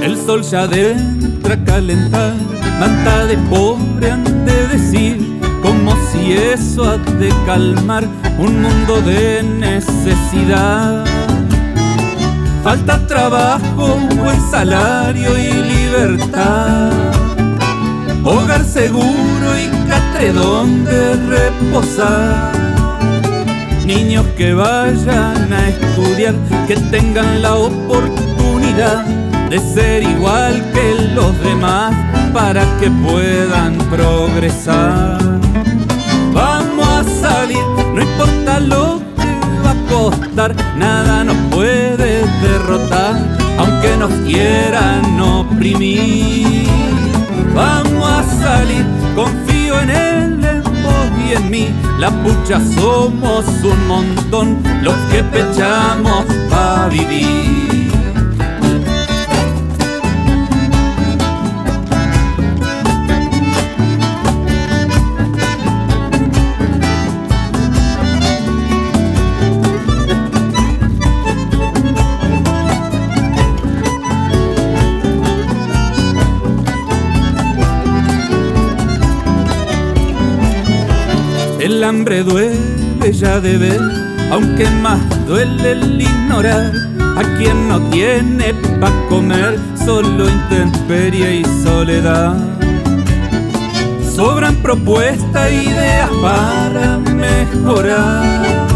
El 0.00 0.16
sol 0.16 0.42
ya 0.42 0.68
entra 0.68 1.21
a 1.52 1.64
calentar, 1.64 2.32
manta 2.80 3.26
de 3.26 3.36
pobre 3.50 4.10
han 4.10 4.24
de 4.46 4.68
decir, 4.68 5.38
como 5.60 5.92
si 6.10 6.32
eso 6.32 6.84
ha 6.84 6.96
de 6.96 7.28
calmar 7.44 8.04
un 8.38 8.62
mundo 8.62 9.02
de 9.02 9.42
necesidad. 9.42 11.04
Falta 12.64 13.06
trabajo, 13.06 13.98
buen 14.16 14.40
salario 14.50 15.36
y 15.36 15.52
libertad. 15.52 16.90
Hogar 18.24 18.64
seguro 18.64 19.48
y 19.62 19.68
catre 19.88 20.32
donde 20.32 21.16
reposar. 21.28 22.52
Niños 23.84 24.24
que 24.38 24.54
vayan 24.54 25.52
a 25.52 25.68
estudiar, 25.68 26.34
que 26.66 26.76
tengan 26.76 27.42
la 27.42 27.56
oportunidad 27.56 29.31
de 29.52 29.58
ser 29.58 30.02
igual 30.02 30.64
que 30.72 30.94
los 31.14 31.38
demás 31.44 31.94
para 32.32 32.62
que 32.80 32.90
puedan 32.90 33.76
progresar. 33.90 35.18
Vamos 36.32 36.86
a 36.88 37.04
salir, 37.20 37.62
no 37.94 38.00
importa 38.00 38.60
lo 38.60 39.02
que 39.14 39.30
va 39.62 39.72
a 39.72 39.90
costar, 39.90 40.54
nada 40.78 41.22
nos 41.24 41.36
puede 41.54 42.24
derrotar, 42.40 43.14
aunque 43.58 43.94
nos 43.98 44.10
quieran 44.26 45.20
oprimir. 45.20 46.66
Vamos 47.54 48.08
a 48.08 48.22
salir, 48.42 48.86
confío 49.14 49.78
en 49.80 49.90
él, 49.90 50.44
en 50.46 50.62
vos 50.62 51.08
y 51.28 51.34
en 51.34 51.50
mí. 51.50 51.68
La 51.98 52.10
pucha 52.22 52.58
somos 52.74 53.44
un 53.62 53.86
montón, 53.86 54.62
los 54.82 54.96
que 55.10 55.22
pechamos 55.24 56.24
para 56.48 56.88
vivir. 56.88 57.81
El 81.82 81.88
hambre 81.88 82.22
duele 82.22 83.12
ya 83.12 83.40
de 83.40 83.58
ver, 83.58 83.80
aunque 84.30 84.70
más 84.82 85.00
duele 85.26 85.72
el 85.72 86.00
ignorar. 86.00 86.70
A 87.16 87.22
quien 87.36 87.68
no 87.68 87.80
tiene 87.90 88.54
pa' 88.80 88.92
comer, 89.08 89.58
solo 89.84 90.28
intemperie 90.28 91.40
y 91.40 91.44
soledad. 91.64 92.36
Sobran 94.14 94.54
propuestas, 94.62 95.50
ideas 95.50 96.08
para 96.22 96.98
mejorar. 96.98 98.68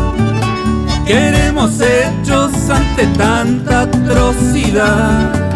Queremos 1.06 1.80
hechos 1.80 2.50
ante 2.68 3.06
tanta 3.16 3.82
atrocidad 3.82 5.46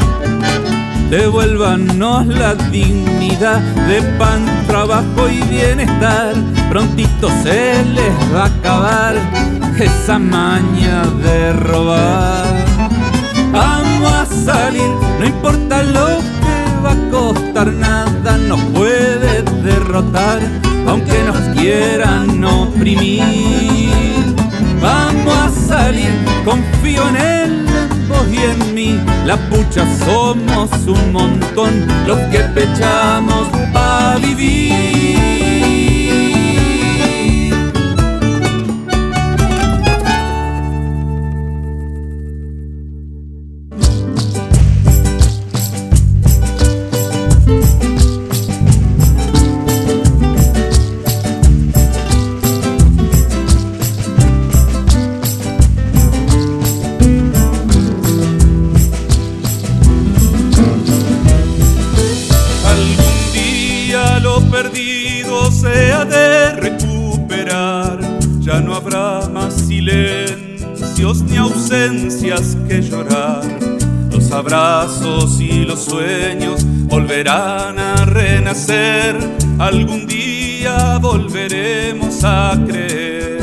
devuélvanos 1.11 2.29
la 2.29 2.55
dignidad 2.55 3.61
de 3.89 4.01
pan, 4.17 4.47
trabajo 4.91 5.29
y 5.31 5.41
bienestar. 5.43 6.35
Prontito 6.69 7.29
se 7.45 7.85
les 7.85 8.35
va 8.35 8.43
a 8.43 8.47
acabar 8.47 9.15
esa 9.79 10.19
maña 10.19 11.05
de 11.23 11.53
robar. 11.53 12.45
Vamos 13.53 14.13
a 14.13 14.27
salir, 14.27 14.91
no 15.19 15.27
importa 15.27 15.83
lo 15.85 16.07
que 16.19 16.83
va 16.85 16.93
a 16.93 17.11
costar, 17.11 17.73
nada 17.73 18.37
nos 18.49 18.61
puede 18.77 19.43
derrotar, 19.63 20.41
aunque 20.89 21.23
nos 21.23 21.39
quieran 21.57 22.45
oprimir. 22.45 24.35
Vamos 24.83 25.35
a 25.35 25.51
salir, 25.69 26.11
confío 26.45 27.09
en 27.11 27.17
él 27.17 27.67
y 28.33 28.37
en 28.37 28.75
mí, 28.75 29.01
la 29.27 29.37
pucha 29.49 29.85
somos 30.05 30.71
un 30.87 31.13
montón, 31.13 31.87
los 32.07 32.19
que 32.31 32.41
pechamos 32.55 33.60
a 34.23 35.30
ausencias 71.61 72.57
que 72.67 72.81
llorar. 72.81 73.43
Los 74.11 74.33
abrazos 74.33 75.41
y 75.41 75.65
los 75.67 75.85
sueños 75.85 76.65
volverán 76.87 77.79
a 77.79 78.07
renacer. 78.07 79.17
Algún 79.59 80.07
día 80.07 80.97
volveremos 80.99 82.25
a 82.25 82.59
creer. 82.67 83.41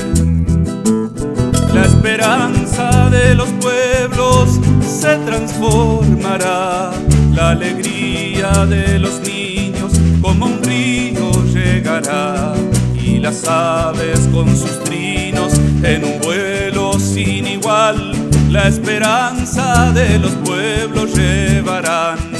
La 1.74 1.86
esperanza 1.86 3.09
de 3.11 3.36
los 3.36 3.49
pueblos 3.61 4.59
se 4.82 5.18
transformará. 5.18 6.91
La 7.36 7.51
alegría 7.51 8.65
de 8.65 8.97
los 8.97 9.20
niños 9.20 9.93
como 10.24 10.47
un 10.47 10.63
río 10.63 11.32
llegará. 11.53 12.55
Y 12.95 13.20
las 13.20 13.47
aves 13.47 14.28
con 14.34 14.47
sus 14.57 14.84
trinos 14.84 15.53
en 15.84 16.03
un 16.03 16.20
vuelo 16.22 16.99
sin 16.99 17.57
la 18.58 18.70
esperanza 18.70 19.91
de 19.93 20.18
los 20.18 20.32
pueblos 20.38 21.14
llevarán. 21.16 22.36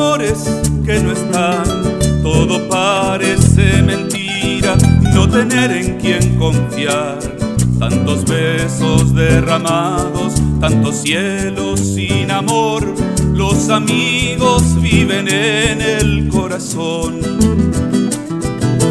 Amores 0.00 0.44
que 0.86 0.98
no 1.00 1.12
están, 1.12 1.62
todo 2.22 2.66
parece 2.68 3.82
mentira, 3.82 4.74
no 5.12 5.28
tener 5.28 5.70
en 5.72 5.98
quien 5.98 6.36
confiar. 6.36 7.18
Tantos 7.78 8.24
besos 8.24 9.14
derramados, 9.14 10.34
tantos 10.58 11.02
cielos 11.02 11.80
sin 11.80 12.30
amor, 12.30 12.82
los 13.34 13.68
amigos 13.68 14.80
viven 14.80 15.28
en 15.28 15.82
el 15.82 16.28
corazón. 16.28 17.20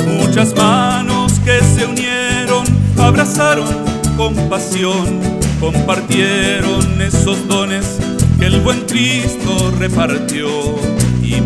Muchas 0.08 0.56
manos 0.56 1.34
que 1.44 1.60
se 1.76 1.86
unieron, 1.86 2.66
abrazaron 3.00 3.68
con 4.16 4.36
pasión, 4.48 5.20
compartieron 5.60 7.02
esos 7.02 7.48
dones 7.48 7.98
que 8.40 8.46
el 8.46 8.62
buen 8.62 8.82
Cristo 8.86 9.74
repartió 9.78 10.48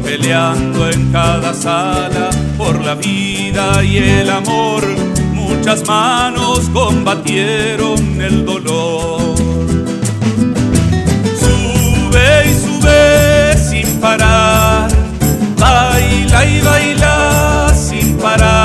peleando 0.04 0.90
en 0.90 1.12
cada 1.12 1.54
sala 1.54 2.30
por 2.58 2.84
la 2.84 2.96
vida 2.96 3.84
y 3.84 3.98
el 3.98 4.30
amor. 4.30 4.84
Muchas 5.34 5.88
manos 5.88 6.70
combatieron 6.74 8.22
el 8.22 8.46
dolor. 8.46 9.36
Sube 11.40 12.44
y 12.46 12.54
sube 12.64 13.58
sin 13.58 14.00
parar, 14.00 14.90
baila 15.58 16.46
y 16.46 16.62
baila 16.62 17.74
sin 17.74 18.18
parar 18.18 18.63